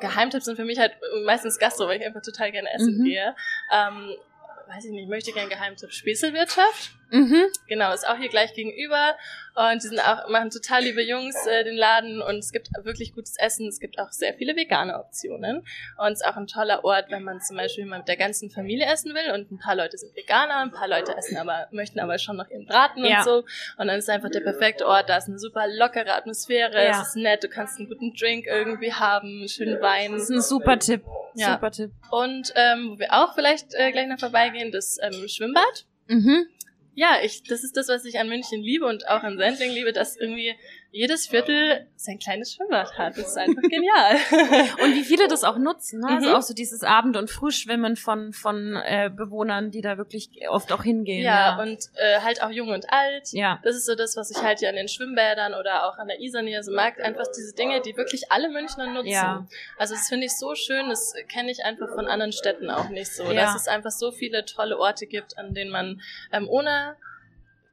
Geheimtipps 0.00 0.44
sind 0.44 0.56
für 0.56 0.64
mich 0.64 0.78
halt 0.78 0.92
meistens 1.24 1.58
Gastro, 1.58 1.86
weil 1.86 2.00
ich 2.00 2.06
einfach 2.06 2.22
total 2.22 2.52
gerne 2.52 2.68
essen 2.72 2.98
mhm. 2.98 3.04
gehe. 3.04 3.34
Ähm, 3.72 4.14
weiß 4.68 4.84
ich 4.84 4.90
nicht, 4.90 5.08
möchte 5.08 5.32
gerne 5.32 5.48
Geheimtipp 5.48 5.92
Speselwirtschaft. 5.92 6.92
Mhm. 7.10 7.46
Genau, 7.68 7.92
ist 7.92 8.06
auch 8.06 8.16
hier 8.16 8.28
gleich 8.28 8.52
gegenüber. 8.54 9.16
Und 9.54 9.82
die 9.82 9.88
sind 9.88 9.98
auch, 9.98 10.28
machen 10.28 10.50
total 10.50 10.82
liebe 10.84 11.02
Jungs 11.02 11.34
äh, 11.46 11.64
den 11.64 11.76
Laden 11.76 12.22
und 12.22 12.38
es 12.38 12.52
gibt 12.52 12.68
wirklich 12.84 13.12
gutes 13.12 13.36
Essen. 13.38 13.66
Es 13.66 13.80
gibt 13.80 13.98
auch 13.98 14.12
sehr 14.12 14.34
viele 14.34 14.54
vegane 14.54 14.96
Optionen. 14.96 15.64
Und 15.96 16.12
es 16.12 16.20
ist 16.20 16.26
auch 16.26 16.36
ein 16.36 16.46
toller 16.46 16.84
Ort, 16.84 17.06
wenn 17.10 17.24
man 17.24 17.40
zum 17.40 17.56
Beispiel 17.56 17.84
mal 17.84 17.98
mit 17.98 18.08
der 18.08 18.16
ganzen 18.16 18.50
Familie 18.50 18.86
essen 18.86 19.14
will 19.14 19.32
und 19.34 19.50
ein 19.50 19.58
paar 19.58 19.74
Leute 19.74 19.98
sind 19.98 20.14
Veganer, 20.14 20.58
ein 20.58 20.70
paar 20.70 20.86
Leute 20.86 21.16
essen 21.16 21.36
aber, 21.38 21.66
möchten 21.72 21.98
aber 21.98 22.18
schon 22.18 22.36
noch 22.36 22.48
ihren 22.50 22.66
Braten 22.66 23.04
ja. 23.04 23.18
und 23.18 23.24
so. 23.24 23.36
Und 23.78 23.88
dann 23.88 23.98
ist 23.98 24.04
es 24.04 24.10
einfach 24.10 24.30
der 24.30 24.40
perfekte 24.40 24.86
Ort. 24.86 25.08
Da 25.08 25.16
ist 25.16 25.28
eine 25.28 25.40
super 25.40 25.66
lockere 25.66 26.14
Atmosphäre, 26.14 26.84
ja. 26.84 27.00
es 27.00 27.08
ist 27.08 27.16
nett, 27.16 27.42
du 27.42 27.48
kannst 27.48 27.78
einen 27.78 27.88
guten 27.88 28.14
Drink 28.14 28.46
irgendwie 28.46 28.92
haben, 28.92 29.40
einen 29.40 29.48
schönen 29.48 29.80
Wein. 29.80 30.12
Das 30.12 30.22
ist 30.22 30.30
ein 30.30 30.40
super 30.40 30.78
Tipp. 30.78 31.02
Ja. 31.34 31.54
Super 31.54 31.72
Tipp. 31.72 31.90
Und 32.10 32.52
ähm, 32.54 32.92
wo 32.92 32.98
wir 32.98 33.12
auch 33.12 33.34
vielleicht 33.34 33.74
äh, 33.74 33.90
gleich 33.90 34.06
noch 34.06 34.20
vorbeigehen, 34.20 34.70
das 34.70 34.98
ähm, 35.02 35.26
Schwimmbad. 35.26 35.86
Mhm 36.06 36.46
ja, 36.98 37.18
ich, 37.22 37.44
das 37.44 37.62
ist 37.62 37.76
das, 37.76 37.86
was 37.86 38.04
ich 38.04 38.18
an 38.18 38.28
München 38.28 38.60
liebe 38.60 38.84
und 38.84 39.06
auch 39.06 39.22
an 39.22 39.38
Sendling 39.38 39.70
liebe, 39.70 39.92
dass 39.92 40.16
irgendwie 40.16 40.56
jedes 40.90 41.26
Viertel 41.26 41.86
sein 41.96 42.18
kleines 42.18 42.54
Schwimmbad 42.54 42.96
hat. 42.96 43.18
Das 43.18 43.28
ist 43.28 43.36
einfach 43.36 43.60
genial. 43.62 44.16
und 44.82 44.94
wie 44.94 45.04
viele 45.04 45.28
das 45.28 45.44
auch 45.44 45.58
nutzen, 45.58 46.00
ne? 46.00 46.08
Also 46.08 46.30
mhm. 46.30 46.34
Auch 46.34 46.42
so 46.42 46.54
dieses 46.54 46.82
Abend- 46.82 47.16
und 47.16 47.30
Frühschwimmen 47.30 47.96
von, 47.96 48.32
von 48.32 48.74
äh, 48.76 49.10
Bewohnern, 49.14 49.70
die 49.70 49.82
da 49.82 49.98
wirklich 49.98 50.30
oft 50.48 50.72
auch 50.72 50.82
hingehen. 50.82 51.24
Ja, 51.24 51.56
ja. 51.56 51.62
und 51.62 51.78
äh, 51.96 52.20
halt 52.20 52.42
auch 52.42 52.50
jung 52.50 52.70
und 52.70 52.90
alt. 52.90 53.32
Ja. 53.32 53.60
Das 53.64 53.76
ist 53.76 53.84
so 53.84 53.94
das, 53.94 54.16
was 54.16 54.30
ich 54.30 54.42
halt 54.42 54.60
hier 54.60 54.70
an 54.70 54.76
den 54.76 54.88
Schwimmbädern 54.88 55.52
oder 55.54 55.86
auch 55.86 55.98
an 55.98 56.08
der 56.08 56.20
Isar 56.20 56.42
so 56.62 56.72
mag. 56.72 56.98
Einfach 57.00 57.26
diese 57.36 57.54
Dinge, 57.54 57.82
die 57.82 57.96
wirklich 57.96 58.32
alle 58.32 58.48
Münchner 58.48 58.86
nutzen. 58.86 59.08
Ja. 59.08 59.46
Also 59.76 59.94
das 59.94 60.08
finde 60.08 60.26
ich 60.26 60.36
so 60.36 60.54
schön, 60.54 60.88
das 60.88 61.14
kenne 61.28 61.50
ich 61.50 61.64
einfach 61.64 61.88
von 61.94 62.06
anderen 62.06 62.32
Städten 62.32 62.70
auch 62.70 62.88
nicht 62.88 63.12
so. 63.12 63.24
Ja. 63.24 63.44
Dass 63.44 63.56
es 63.56 63.68
einfach 63.68 63.90
so 63.90 64.10
viele 64.10 64.46
tolle 64.46 64.78
Orte 64.78 65.06
gibt, 65.06 65.36
an 65.36 65.52
denen 65.52 65.70
man 65.70 66.00
ähm, 66.32 66.48
ohne 66.48 66.96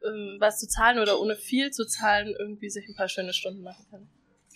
ähm, 0.06 0.36
was 0.38 0.58
zu 0.58 0.68
zahlen 0.68 0.98
oder 0.98 1.20
ohne 1.20 1.36
viel 1.36 1.70
zu 1.70 1.86
zahlen 1.86 2.34
irgendwie 2.38 2.70
sich 2.70 2.88
ein 2.88 2.94
paar 2.94 3.08
schöne 3.08 3.32
Stunden 3.32 3.62
machen 3.62 3.86
kann. 3.90 4.08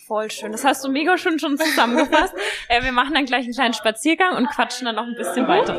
Voll 0.07 0.31
schön. 0.31 0.53
Das 0.53 0.65
hast 0.65 0.85
du 0.85 0.89
mega 0.89 1.17
schön 1.19 1.39
schon 1.39 1.57
zusammengefasst. 1.57 2.35
äh, 2.69 2.83
wir 2.83 2.93
machen 2.93 3.15
dann 3.15 3.27
gleich 3.27 3.45
einen 3.45 3.55
kleinen 3.55 3.75
Spaziergang 3.75 4.37
und 4.37 4.49
quatschen 4.49 4.87
dann 4.87 4.97
noch 4.97 5.07
ein 5.07 5.15
bisschen 5.15 5.47
weiter. 5.47 5.79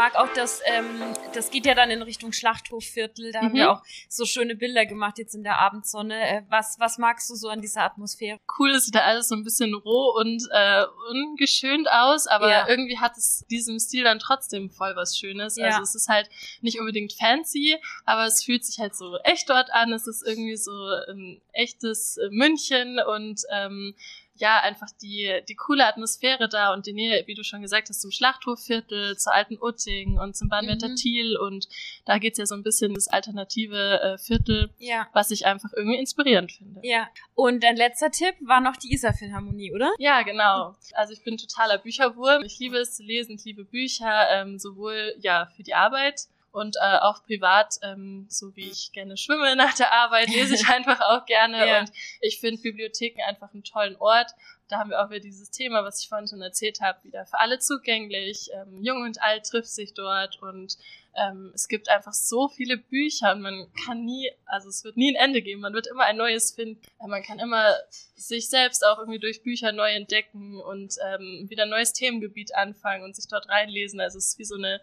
Mag 0.00 0.16
auch, 0.16 0.32
dass 0.32 0.62
ähm, 0.64 1.14
das 1.34 1.50
geht 1.50 1.66
ja 1.66 1.74
dann 1.74 1.90
in 1.90 2.00
Richtung 2.00 2.32
Schlachthofviertel. 2.32 3.32
Da 3.32 3.42
mhm. 3.42 3.44
haben 3.44 3.54
wir 3.54 3.70
auch 3.70 3.82
so 4.08 4.24
schöne 4.24 4.56
Bilder 4.56 4.86
gemacht 4.86 5.18
jetzt 5.18 5.34
in 5.34 5.42
der 5.42 5.58
Abendsonne. 5.58 6.18
Äh, 6.18 6.42
was, 6.48 6.78
was 6.78 6.96
magst 6.96 7.28
du 7.28 7.34
so 7.34 7.50
an 7.50 7.60
dieser 7.60 7.82
Atmosphäre? 7.82 8.38
Cool, 8.58 8.70
es 8.70 8.86
sieht 8.86 8.94
da 8.94 9.00
alles 9.00 9.28
so 9.28 9.34
ein 9.34 9.44
bisschen 9.44 9.74
roh 9.74 10.14
und 10.18 10.42
äh, 10.52 10.84
ungeschönt 11.10 11.86
aus, 11.90 12.26
aber 12.26 12.50
ja. 12.50 12.66
irgendwie 12.66 12.98
hat 12.98 13.18
es 13.18 13.44
diesem 13.50 13.78
Stil 13.78 14.04
dann 14.04 14.18
trotzdem 14.18 14.70
voll 14.70 14.96
was 14.96 15.18
Schönes. 15.18 15.56
Ja. 15.56 15.66
Also 15.66 15.82
es 15.82 15.94
ist 15.94 16.08
halt 16.08 16.30
nicht 16.62 16.80
unbedingt 16.80 17.12
fancy, 17.12 17.76
aber 18.06 18.24
es 18.24 18.42
fühlt 18.42 18.64
sich 18.64 18.78
halt 18.78 18.96
so 18.96 19.18
echt 19.24 19.50
dort 19.50 19.70
an. 19.70 19.92
Es 19.92 20.06
ist 20.06 20.26
irgendwie 20.26 20.56
so 20.56 20.72
ein 21.10 21.42
echtes 21.52 22.18
München 22.30 22.98
und 23.06 23.42
ähm, 23.52 23.94
ja, 24.40 24.58
einfach 24.60 24.88
die, 25.02 25.40
die 25.48 25.54
coole 25.54 25.86
Atmosphäre 25.86 26.48
da 26.48 26.72
und 26.72 26.86
die 26.86 26.92
Nähe, 26.92 27.24
wie 27.26 27.34
du 27.34 27.44
schon 27.44 27.60
gesagt 27.60 27.90
hast, 27.90 28.00
zum 28.00 28.10
Schlachthofviertel, 28.10 29.16
zur 29.16 29.34
alten 29.34 29.58
Utting 29.60 30.18
und 30.18 30.34
zum 30.34 30.48
Bahnwärter 30.48 30.88
mhm. 30.88 30.96
Thiel 30.96 31.36
und 31.36 31.68
da 32.06 32.18
geht's 32.18 32.38
ja 32.38 32.46
so 32.46 32.54
ein 32.54 32.62
bisschen 32.62 32.94
das 32.94 33.06
alternative 33.08 34.00
äh, 34.00 34.18
Viertel, 34.18 34.70
ja. 34.78 35.06
was 35.12 35.30
ich 35.30 35.46
einfach 35.46 35.70
irgendwie 35.76 35.98
inspirierend 35.98 36.52
finde. 36.52 36.80
Ja. 36.82 37.08
Und 37.34 37.62
dein 37.62 37.76
letzter 37.76 38.10
Tipp 38.10 38.34
war 38.40 38.60
noch 38.60 38.76
die 38.76 38.92
Isar-Philharmonie, 38.92 39.72
oder? 39.74 39.92
Ja, 39.98 40.22
genau. 40.22 40.74
Also 40.94 41.12
ich 41.12 41.22
bin 41.22 41.36
totaler 41.36 41.78
Bücherwurm. 41.78 42.42
Ich 42.42 42.58
liebe 42.58 42.78
es 42.78 42.96
zu 42.96 43.02
lesen, 43.02 43.36
ich 43.36 43.44
liebe 43.44 43.64
Bücher, 43.64 44.26
ähm, 44.30 44.58
sowohl 44.58 45.14
ja 45.20 45.46
für 45.54 45.62
die 45.62 45.74
Arbeit 45.74 46.28
Und 46.52 46.76
äh, 46.76 46.98
auch 46.98 47.22
privat, 47.24 47.76
ähm, 47.82 48.26
so 48.28 48.56
wie 48.56 48.68
ich 48.68 48.90
gerne 48.92 49.16
schwimme 49.16 49.54
nach 49.56 49.74
der 49.74 49.92
Arbeit, 49.92 50.28
lese 50.28 50.54
ich 50.54 50.68
einfach 50.68 51.00
auch 51.00 51.24
gerne. 51.26 51.66
Ja. 51.66 51.80
Und 51.80 51.92
ich 52.20 52.40
finde 52.40 52.60
Bibliotheken 52.60 53.22
einfach 53.22 53.52
einen 53.52 53.64
tollen 53.64 53.96
Ort. 53.96 54.32
Da 54.68 54.78
haben 54.78 54.90
wir 54.90 55.04
auch 55.04 55.10
wieder 55.10 55.20
dieses 55.20 55.50
Thema, 55.50 55.84
was 55.84 56.02
ich 56.02 56.08
vorhin 56.08 56.28
schon 56.28 56.42
erzählt 56.42 56.80
habe, 56.80 57.02
wieder 57.04 57.26
für 57.26 57.38
alle 57.40 57.58
zugänglich. 57.58 58.50
Ähm, 58.54 58.82
Jung 58.82 59.02
und 59.02 59.20
alt 59.22 59.46
trifft 59.46 59.70
sich 59.70 59.94
dort 59.94 60.40
und 60.42 60.76
ähm, 61.16 61.50
es 61.54 61.66
gibt 61.66 61.88
einfach 61.88 62.12
so 62.12 62.48
viele 62.48 62.76
Bücher 62.76 63.32
und 63.32 63.40
man 63.40 63.66
kann 63.84 64.04
nie, 64.04 64.30
also 64.46 64.68
es 64.68 64.84
wird 64.84 64.96
nie 64.96 65.10
ein 65.10 65.22
Ende 65.22 65.42
geben, 65.42 65.60
man 65.60 65.74
wird 65.74 65.88
immer 65.88 66.04
ein 66.04 66.16
neues 66.16 66.52
finden. 66.52 66.80
Äh, 67.00 67.08
Man 67.08 67.22
kann 67.22 67.40
immer 67.40 67.74
sich 68.14 68.48
selbst 68.48 68.86
auch 68.86 68.98
irgendwie 68.98 69.18
durch 69.18 69.42
Bücher 69.42 69.72
neu 69.72 69.90
entdecken 69.90 70.60
und 70.60 70.94
ähm, 71.04 71.46
wieder 71.48 71.64
ein 71.64 71.70
neues 71.70 71.92
Themengebiet 71.92 72.54
anfangen 72.54 73.02
und 73.02 73.16
sich 73.16 73.26
dort 73.28 73.48
reinlesen. 73.48 74.00
Also 74.00 74.18
es 74.18 74.28
ist 74.28 74.38
wie 74.38 74.44
so 74.44 74.56
eine 74.56 74.80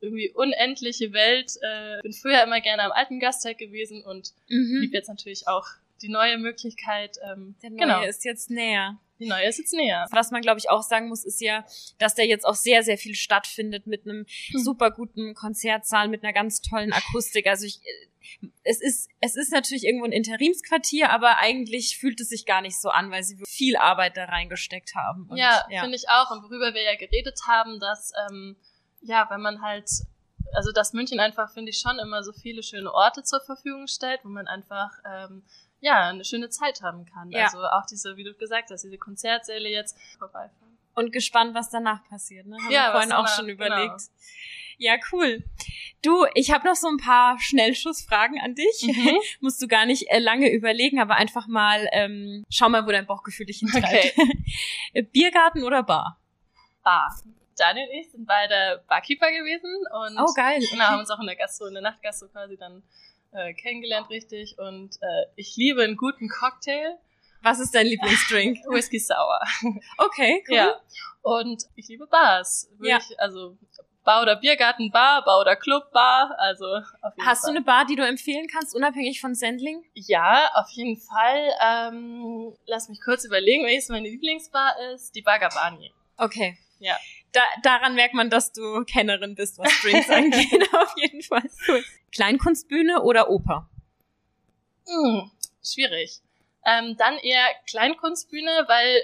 irgendwie 0.00 0.30
unendliche 0.34 1.12
Welt. 1.12 1.52
Äh, 1.62 2.02
bin 2.02 2.12
früher 2.12 2.42
immer 2.42 2.60
gerne 2.60 2.82
am 2.84 2.92
alten 2.92 3.18
Gasteig 3.20 3.58
gewesen 3.58 4.02
und 4.04 4.32
Mhm. 4.48 4.78
liebe 4.80 4.94
jetzt 4.96 5.08
natürlich 5.08 5.48
auch 5.48 5.66
die 6.02 6.08
neue 6.08 6.38
Möglichkeit. 6.38 7.16
Ähm, 7.24 7.54
Der 7.62 7.70
neue 7.70 7.78
genau, 7.80 8.02
ist 8.02 8.24
jetzt 8.24 8.50
näher. 8.50 8.98
die 9.18 9.26
neue 9.26 9.46
ist 9.48 9.58
jetzt 9.58 9.72
näher. 9.72 10.06
Was 10.10 10.30
man, 10.30 10.42
glaube 10.42 10.58
ich, 10.58 10.68
auch 10.68 10.82
sagen 10.82 11.08
muss, 11.08 11.24
ist 11.24 11.40
ja, 11.40 11.64
dass 11.98 12.14
da 12.14 12.22
jetzt 12.22 12.44
auch 12.44 12.54
sehr, 12.54 12.82
sehr 12.82 12.98
viel 12.98 13.14
stattfindet 13.14 13.86
mit 13.86 14.04
einem 14.04 14.26
Hm. 14.50 14.60
super 14.62 14.90
guten 14.90 15.32
Konzertsaal, 15.34 16.08
mit 16.08 16.22
einer 16.22 16.34
ganz 16.34 16.60
tollen 16.60 16.92
Akustik. 16.92 17.46
Also 17.46 17.64
ich, 17.64 17.80
äh, 17.82 18.46
es 18.64 18.82
ist, 18.82 19.08
es 19.20 19.36
ist 19.36 19.52
natürlich 19.52 19.84
irgendwo 19.84 20.04
ein 20.04 20.12
Interimsquartier, 20.12 21.08
aber 21.10 21.38
eigentlich 21.38 21.96
fühlt 21.96 22.20
es 22.20 22.28
sich 22.28 22.44
gar 22.44 22.60
nicht 22.60 22.78
so 22.78 22.90
an, 22.90 23.10
weil 23.10 23.22
sie 23.22 23.38
viel 23.48 23.76
Arbeit 23.76 24.18
da 24.18 24.24
reingesteckt 24.26 24.94
haben. 24.94 25.26
Und, 25.30 25.38
ja, 25.38 25.64
finde 25.80 25.96
ich 25.96 26.10
auch. 26.10 26.30
Und 26.32 26.42
worüber 26.42 26.74
wir 26.74 26.82
ja 26.82 26.96
geredet 26.96 27.38
haben, 27.48 27.80
dass, 27.80 28.12
ähm, 28.30 28.56
ja, 29.06 29.26
wenn 29.30 29.40
man 29.40 29.62
halt, 29.62 29.88
also 30.54 30.72
dass 30.72 30.92
München 30.92 31.20
einfach, 31.20 31.50
finde 31.52 31.70
ich, 31.70 31.78
schon 31.78 31.98
immer 31.98 32.22
so 32.22 32.32
viele 32.32 32.62
schöne 32.62 32.92
Orte 32.92 33.22
zur 33.22 33.40
Verfügung 33.40 33.86
stellt, 33.86 34.20
wo 34.24 34.28
man 34.28 34.46
einfach, 34.46 34.90
ähm, 35.04 35.42
ja, 35.80 36.08
eine 36.08 36.24
schöne 36.24 36.48
Zeit 36.48 36.82
haben 36.82 37.04
kann. 37.04 37.30
Ja. 37.30 37.44
Also 37.44 37.62
auch 37.64 37.86
diese, 37.86 38.16
wie 38.16 38.24
du 38.24 38.34
gesagt 38.34 38.70
hast, 38.70 38.82
diese 38.82 38.98
Konzertsäle 38.98 39.68
jetzt 39.68 39.96
vorbeifahren. 40.18 40.76
Und 40.94 41.12
gespannt, 41.12 41.54
was 41.54 41.68
danach 41.68 42.02
passiert. 42.08 42.46
Ne? 42.46 42.56
Haben 42.56 42.70
Ja, 42.70 42.86
wir 42.88 42.92
vorhin 42.92 43.12
auch 43.12 43.24
danach- 43.24 43.36
schon 43.36 43.46
genau. 43.48 43.66
überlegt. 43.66 44.00
Ja, 44.78 44.96
cool. 45.12 45.44
Du, 46.02 46.26
ich 46.34 46.50
habe 46.50 46.66
noch 46.66 46.74
so 46.74 46.88
ein 46.88 46.96
paar 46.98 47.38
Schnellschussfragen 47.38 48.38
an 48.40 48.54
dich. 48.54 48.82
Mhm. 48.82 49.18
Musst 49.40 49.60
du 49.60 49.68
gar 49.68 49.84
nicht 49.86 50.04
äh, 50.10 50.18
lange 50.18 50.50
überlegen, 50.52 51.00
aber 51.00 51.16
einfach 51.16 51.46
mal 51.46 51.86
ähm, 51.92 52.44
schau 52.50 52.68
mal, 52.70 52.86
wo 52.86 52.90
dein 52.90 53.06
Bauchgefühl 53.06 53.46
dich 53.46 53.58
hintreibt. 53.58 54.14
Biergarten 55.12 55.64
oder 55.64 55.82
Bar? 55.82 56.18
Bar. 56.82 57.14
Daniel 57.56 57.88
und 57.88 57.94
ich 57.94 58.10
sind 58.10 58.26
beide 58.26 58.82
Barkeeper 58.88 59.30
gewesen 59.30 59.74
und 59.92 60.18
Oh, 60.20 60.32
geil. 60.34 60.60
genau, 60.70 60.84
haben 60.84 61.00
uns 61.00 61.10
auch 61.10 61.20
in 61.20 61.26
der 61.26 61.36
Gastro, 61.36 61.66
in 61.66 61.74
der 61.74 61.82
Nachtgastro 61.82 62.28
quasi 62.28 62.56
dann 62.56 62.82
äh, 63.32 63.52
kennengelernt 63.54 64.08
richtig 64.10 64.58
und 64.58 64.96
äh, 65.00 65.26
ich 65.36 65.56
liebe 65.56 65.82
einen 65.82 65.96
guten 65.96 66.28
Cocktail, 66.28 66.98
Was 67.42 67.60
ist 67.60 67.74
dein 67.74 67.86
Lieblingsdrink? 67.86 68.58
Whisky 68.68 68.98
Sour. 68.98 69.40
Okay, 69.98 70.42
cool. 70.48 70.56
Ja. 70.56 70.80
Und 71.22 71.64
ich 71.74 71.88
liebe 71.88 72.06
Bars. 72.06 72.68
Ja. 72.80 72.96
Wirklich, 72.98 73.18
also 73.20 73.56
Bar 74.04 74.22
oder 74.22 74.36
Biergarten, 74.36 74.92
Bar, 74.92 75.24
Bar 75.24 75.40
oder 75.40 75.56
Club, 75.56 75.90
Bar. 75.92 76.34
Also 76.38 76.64
auf 77.02 77.12
jeden 77.16 77.26
Hast 77.28 77.40
Fall. 77.44 77.52
du 77.52 77.56
eine 77.56 77.64
Bar, 77.64 77.84
die 77.86 77.96
du 77.96 78.06
empfehlen 78.06 78.46
kannst, 78.46 78.74
unabhängig 78.74 79.20
von 79.20 79.34
Sendling? 79.34 79.84
Ja, 79.94 80.48
auf 80.54 80.68
jeden 80.70 80.96
Fall. 80.96 81.50
Ähm, 81.60 82.54
lass 82.66 82.88
mich 82.88 83.00
kurz 83.02 83.24
überlegen, 83.24 83.64
welches 83.66 83.88
meine 83.88 84.08
Lieblingsbar 84.08 84.76
ist. 84.94 85.14
Die 85.16 85.22
Bar 85.22 85.40
Gabani. 85.40 85.92
Okay. 86.18 86.56
Ja. 86.78 86.96
Da, 87.32 87.42
daran 87.62 87.94
merkt 87.94 88.14
man, 88.14 88.30
dass 88.30 88.52
du 88.52 88.84
Kennerin 88.84 89.34
bist, 89.34 89.58
was 89.58 89.70
Drinks 89.82 90.08
angeht. 90.10 90.74
Auf 90.74 90.94
jeden 90.96 91.22
Fall. 91.22 91.42
Cool. 91.68 91.84
Kleinkunstbühne 92.12 93.02
oder 93.02 93.28
Oper? 93.30 93.68
Hm, 94.86 95.30
schwierig. 95.62 96.20
Ähm, 96.64 96.96
dann 96.96 97.18
eher 97.18 97.46
Kleinkunstbühne, 97.68 98.64
weil 98.68 99.02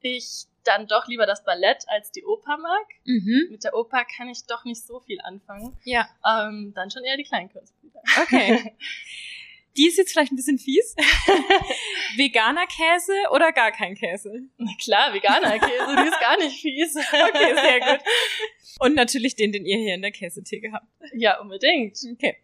ich 0.00 0.44
dann 0.64 0.86
doch 0.86 1.06
lieber 1.06 1.26
das 1.26 1.44
Ballett 1.44 1.84
als 1.88 2.12
die 2.12 2.24
Oper 2.24 2.56
mag. 2.56 2.86
Mhm. 3.04 3.48
Mit 3.50 3.64
der 3.64 3.74
Oper 3.74 4.04
kann 4.04 4.28
ich 4.28 4.46
doch 4.46 4.64
nicht 4.64 4.84
so 4.84 5.00
viel 5.00 5.20
anfangen. 5.22 5.76
Ja. 5.84 6.08
Ähm, 6.24 6.72
dann 6.74 6.90
schon 6.90 7.04
eher 7.04 7.16
die 7.16 7.24
Kleinkunstbühne. 7.24 8.00
Okay. 8.22 8.76
Die 9.76 9.86
ist 9.86 9.96
jetzt 9.96 10.12
vielleicht 10.12 10.32
ein 10.32 10.36
bisschen 10.36 10.58
fies. 10.58 10.94
Veganer 12.16 12.66
Käse 12.66 13.12
oder 13.32 13.52
gar 13.52 13.72
kein 13.72 13.94
Käse? 13.94 14.30
Na 14.58 14.70
klar, 14.82 15.14
veganer 15.14 15.58
Käse, 15.58 15.96
die 15.96 16.08
ist 16.08 16.20
gar 16.20 16.36
nicht 16.38 16.60
fies. 16.60 16.94
Okay, 17.12 17.54
sehr 17.54 17.80
gut. 17.80 18.00
Und 18.80 18.94
natürlich 18.94 19.34
den, 19.34 19.52
den 19.52 19.64
ihr 19.64 19.78
hier 19.78 19.94
in 19.94 20.02
der 20.02 20.10
Käsetheke 20.10 20.72
habt. 20.72 20.86
Ja, 21.14 21.40
unbedingt. 21.40 21.98
Okay. 22.12 22.36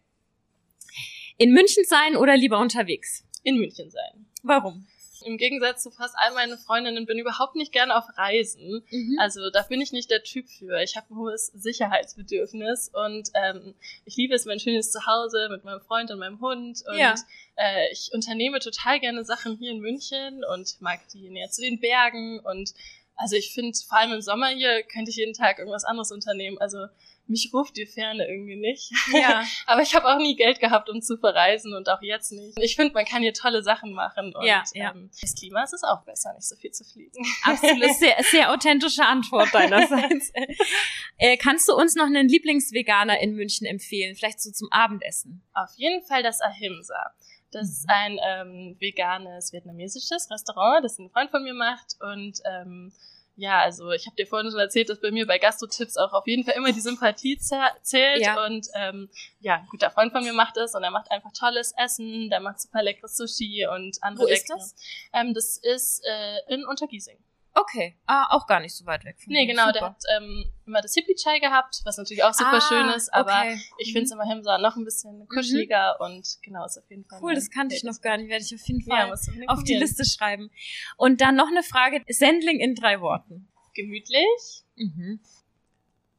In 1.37 1.51
München 1.51 1.83
sein 1.85 2.15
oder 2.15 2.35
lieber 2.35 2.59
unterwegs? 2.59 3.23
In 3.43 3.57
München 3.57 3.89
sein. 3.89 4.25
Warum? 4.43 4.87
Im 5.23 5.37
Gegensatz 5.37 5.83
zu 5.83 5.91
fast 5.91 6.15
all 6.17 6.33
meinen 6.33 6.57
Freundinnen 6.57 7.05
bin 7.05 7.17
ich 7.17 7.21
überhaupt 7.21 7.55
nicht 7.55 7.71
gerne 7.71 7.95
auf 7.97 8.05
Reisen. 8.17 8.83
Also, 9.17 9.39
Also 9.39 9.49
da 9.51 9.61
bin 9.61 9.79
ich 9.79 9.91
nicht 9.91 10.09
der 10.09 10.23
Typ 10.23 10.49
für. 10.49 10.81
Ich 10.81 10.95
habe 10.97 11.07
ein 11.13 11.17
hohes 11.17 11.47
Sicherheitsbedürfnis 11.47 12.89
und 12.93 13.29
ähm, 13.35 13.75
ich 14.05 14.15
liebe 14.15 14.33
es, 14.33 14.45
mein 14.45 14.59
schönes 14.59 14.91
Zuhause 14.91 15.47
mit 15.49 15.63
meinem 15.63 15.81
Freund 15.81 16.11
und 16.11 16.19
meinem 16.19 16.39
Hund. 16.41 16.83
Und 16.87 16.97
Ja. 16.97 17.15
äh, 17.55 17.91
ich 17.91 18.09
unternehme 18.13 18.59
total 18.59 18.99
gerne 18.99 19.23
Sachen 19.23 19.57
hier 19.57 19.71
in 19.71 19.79
München 19.79 20.43
und 20.43 20.81
mag 20.81 20.99
die 21.13 21.29
näher 21.29 21.49
zu 21.49 21.61
den 21.61 21.79
Bergen. 21.79 22.39
Und 22.39 22.73
also 23.15 23.35
ich 23.35 23.53
finde, 23.53 23.77
vor 23.87 23.97
allem 23.99 24.13
im 24.13 24.21
Sommer 24.21 24.47
hier 24.47 24.83
könnte 24.83 25.11
ich 25.11 25.17
jeden 25.17 25.33
Tag 25.33 25.59
irgendwas 25.59 25.83
anderes 25.83 26.11
unternehmen. 26.11 26.57
Also 26.57 26.87
mich 27.29 27.51
ruft 27.53 27.77
die 27.77 27.85
Ferne 27.85 28.27
irgendwie 28.27 28.55
nicht. 28.55 28.91
ja. 29.13 29.43
Aber 29.65 29.81
ich 29.81 29.95
habe 29.95 30.07
auch 30.07 30.17
nie 30.17 30.35
Geld 30.35 30.59
gehabt, 30.59 30.89
um 30.89 31.01
zu 31.01 31.17
verreisen 31.17 31.73
und 31.73 31.87
auch 31.89 32.01
jetzt 32.01 32.31
nicht. 32.31 32.57
Ich 32.59 32.75
finde, 32.75 32.93
man 32.93 33.05
kann 33.05 33.21
hier 33.21 33.33
tolle 33.33 33.63
Sachen 33.63 33.93
machen 33.93 34.33
und 34.35 34.45
Ja, 34.45 34.63
ja. 34.73 34.91
Ähm, 34.91 35.09
das 35.21 35.35
Klima 35.35 35.63
ist 35.63 35.73
es 35.73 35.83
auch 35.83 36.03
besser, 36.03 36.33
nicht 36.33 36.47
so 36.47 36.55
viel 36.55 36.71
zu 36.71 36.83
fliegen. 36.83 37.23
Absolut, 37.43 37.93
sehr, 37.99 38.17
sehr 38.23 38.51
authentische 38.51 39.05
Antwort 39.05 39.53
deinerseits. 39.53 40.31
äh, 41.17 41.37
kannst 41.37 41.69
du 41.69 41.73
uns 41.73 41.95
noch 41.95 42.05
einen 42.05 42.27
Lieblingsveganer 42.27 43.19
in 43.19 43.35
München 43.35 43.65
empfehlen? 43.65 44.15
Vielleicht 44.15 44.41
so 44.41 44.51
zum 44.51 44.67
Abendessen? 44.71 45.43
Auf 45.53 45.71
jeden 45.75 46.03
Fall 46.03 46.23
das 46.23 46.41
Ahimsa. 46.41 47.13
Das 47.51 47.67
ist 47.67 47.85
ein 47.89 48.19
ähm, 48.23 48.75
veganes 48.79 49.51
vietnamesisches 49.53 50.29
Restaurant, 50.29 50.83
das 50.83 50.99
ein 50.99 51.09
Freund 51.09 51.31
von 51.31 51.43
mir 51.43 51.53
macht. 51.53 51.95
Und 51.99 52.39
ähm, 52.45 52.93
ja, 53.39 53.59
also 53.61 53.91
ich 53.91 54.05
habe 54.05 54.15
dir 54.15 54.27
vorhin 54.27 54.51
schon 54.51 54.59
erzählt, 54.59 54.89
dass 54.89 54.99
bei 54.99 55.11
mir 55.11 55.25
bei 55.25 55.37
Gastro-Tipps 55.39 55.95
auch 55.97 56.11
auf 56.13 56.27
jeden 56.27 56.43
Fall 56.43 56.55
immer 56.55 56.71
die 56.71 56.81
Sympathie 56.81 57.37
zäh- 57.37 57.81
zählt. 57.81 58.21
Ja. 58.21 58.45
Und 58.45 58.67
ähm, 58.75 59.09
ja, 59.39 59.55
ein 59.55 59.67
guter 59.71 59.89
Freund 59.89 60.11
von 60.11 60.23
mir 60.23 60.33
macht 60.33 60.57
das 60.57 60.75
und 60.75 60.83
er 60.83 60.91
macht 60.91 61.09
einfach 61.09 61.31
tolles 61.31 61.73
Essen, 61.77 62.29
der 62.29 62.41
macht 62.41 62.59
super 62.59 62.83
leckeres 62.83 63.15
Sushi 63.15 63.65
und 63.73 63.97
andere 64.01 64.25
Wo 64.25 64.27
ist 64.29 64.47
leckere- 64.49 64.57
das? 64.57 64.75
Ähm, 65.13 65.33
das 65.33 65.57
ist 65.57 66.03
äh, 66.05 66.53
in 66.53 66.65
Untergiesing. 66.65 67.17
Okay, 67.61 67.97
ah, 68.05 68.27
auch 68.29 68.47
gar 68.47 68.59
nicht 68.59 68.75
so 68.75 68.85
weit 68.85 69.03
weg 69.03 69.19
von 69.19 69.33
Nee, 69.33 69.45
mir. 69.45 69.51
genau, 69.53 69.65
Super. 69.67 69.73
der 69.73 69.83
hat 69.89 70.03
ähm, 70.17 70.45
immer 70.65 70.81
das 70.81 70.93
Hippie-Chai 70.93 71.39
gehabt, 71.39 71.81
was 71.83 71.97
natürlich 71.97 72.23
auch 72.23 72.33
super 72.33 72.57
Ah, 72.57 72.61
schön 72.61 72.87
ist, 72.89 73.13
aber 73.13 73.31
okay. 73.31 73.59
ich 73.79 73.91
finde 73.91 74.05
es 74.05 74.11
immer 74.11 74.23
Himsa 74.25 74.57
noch 74.59 74.75
ein 74.77 74.85
bisschen 74.85 75.27
kuscheliger 75.27 75.99
und 75.99 76.37
genau, 76.41 76.65
ist 76.65 76.77
auf 76.77 76.89
jeden 76.89 77.05
Fall. 77.05 77.19
Cool, 77.21 77.35
das 77.35 77.49
kannte 77.49 77.75
ich 77.75 77.83
noch 77.83 77.99
gar 78.01 78.17
nicht. 78.17 78.29
Werde 78.29 78.43
ich 78.45 78.53
auf 78.55 78.65
jeden 78.67 78.79
Ja, 78.87 78.95
Fall 79.07 79.11
unbedingt 79.11 79.49
auf 79.49 79.63
die. 79.63 79.75
Liste 79.75 80.05
schreiben. 80.05 80.49
Und 80.97 81.21
dann 81.21 81.35
noch 81.35 81.47
eine 81.49 81.63
Frage. 81.63 82.03
Sendling 82.07 82.59
in 82.59 82.75
drei 82.75 83.01
Worten. 83.01 83.49
Gemütlich, 83.73 84.63
Mhm. 84.75 85.19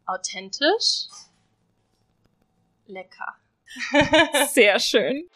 authentisch, 0.07 1.07
lecker. 2.87 3.37
Sehr 4.53 4.79
schön. 4.81 5.29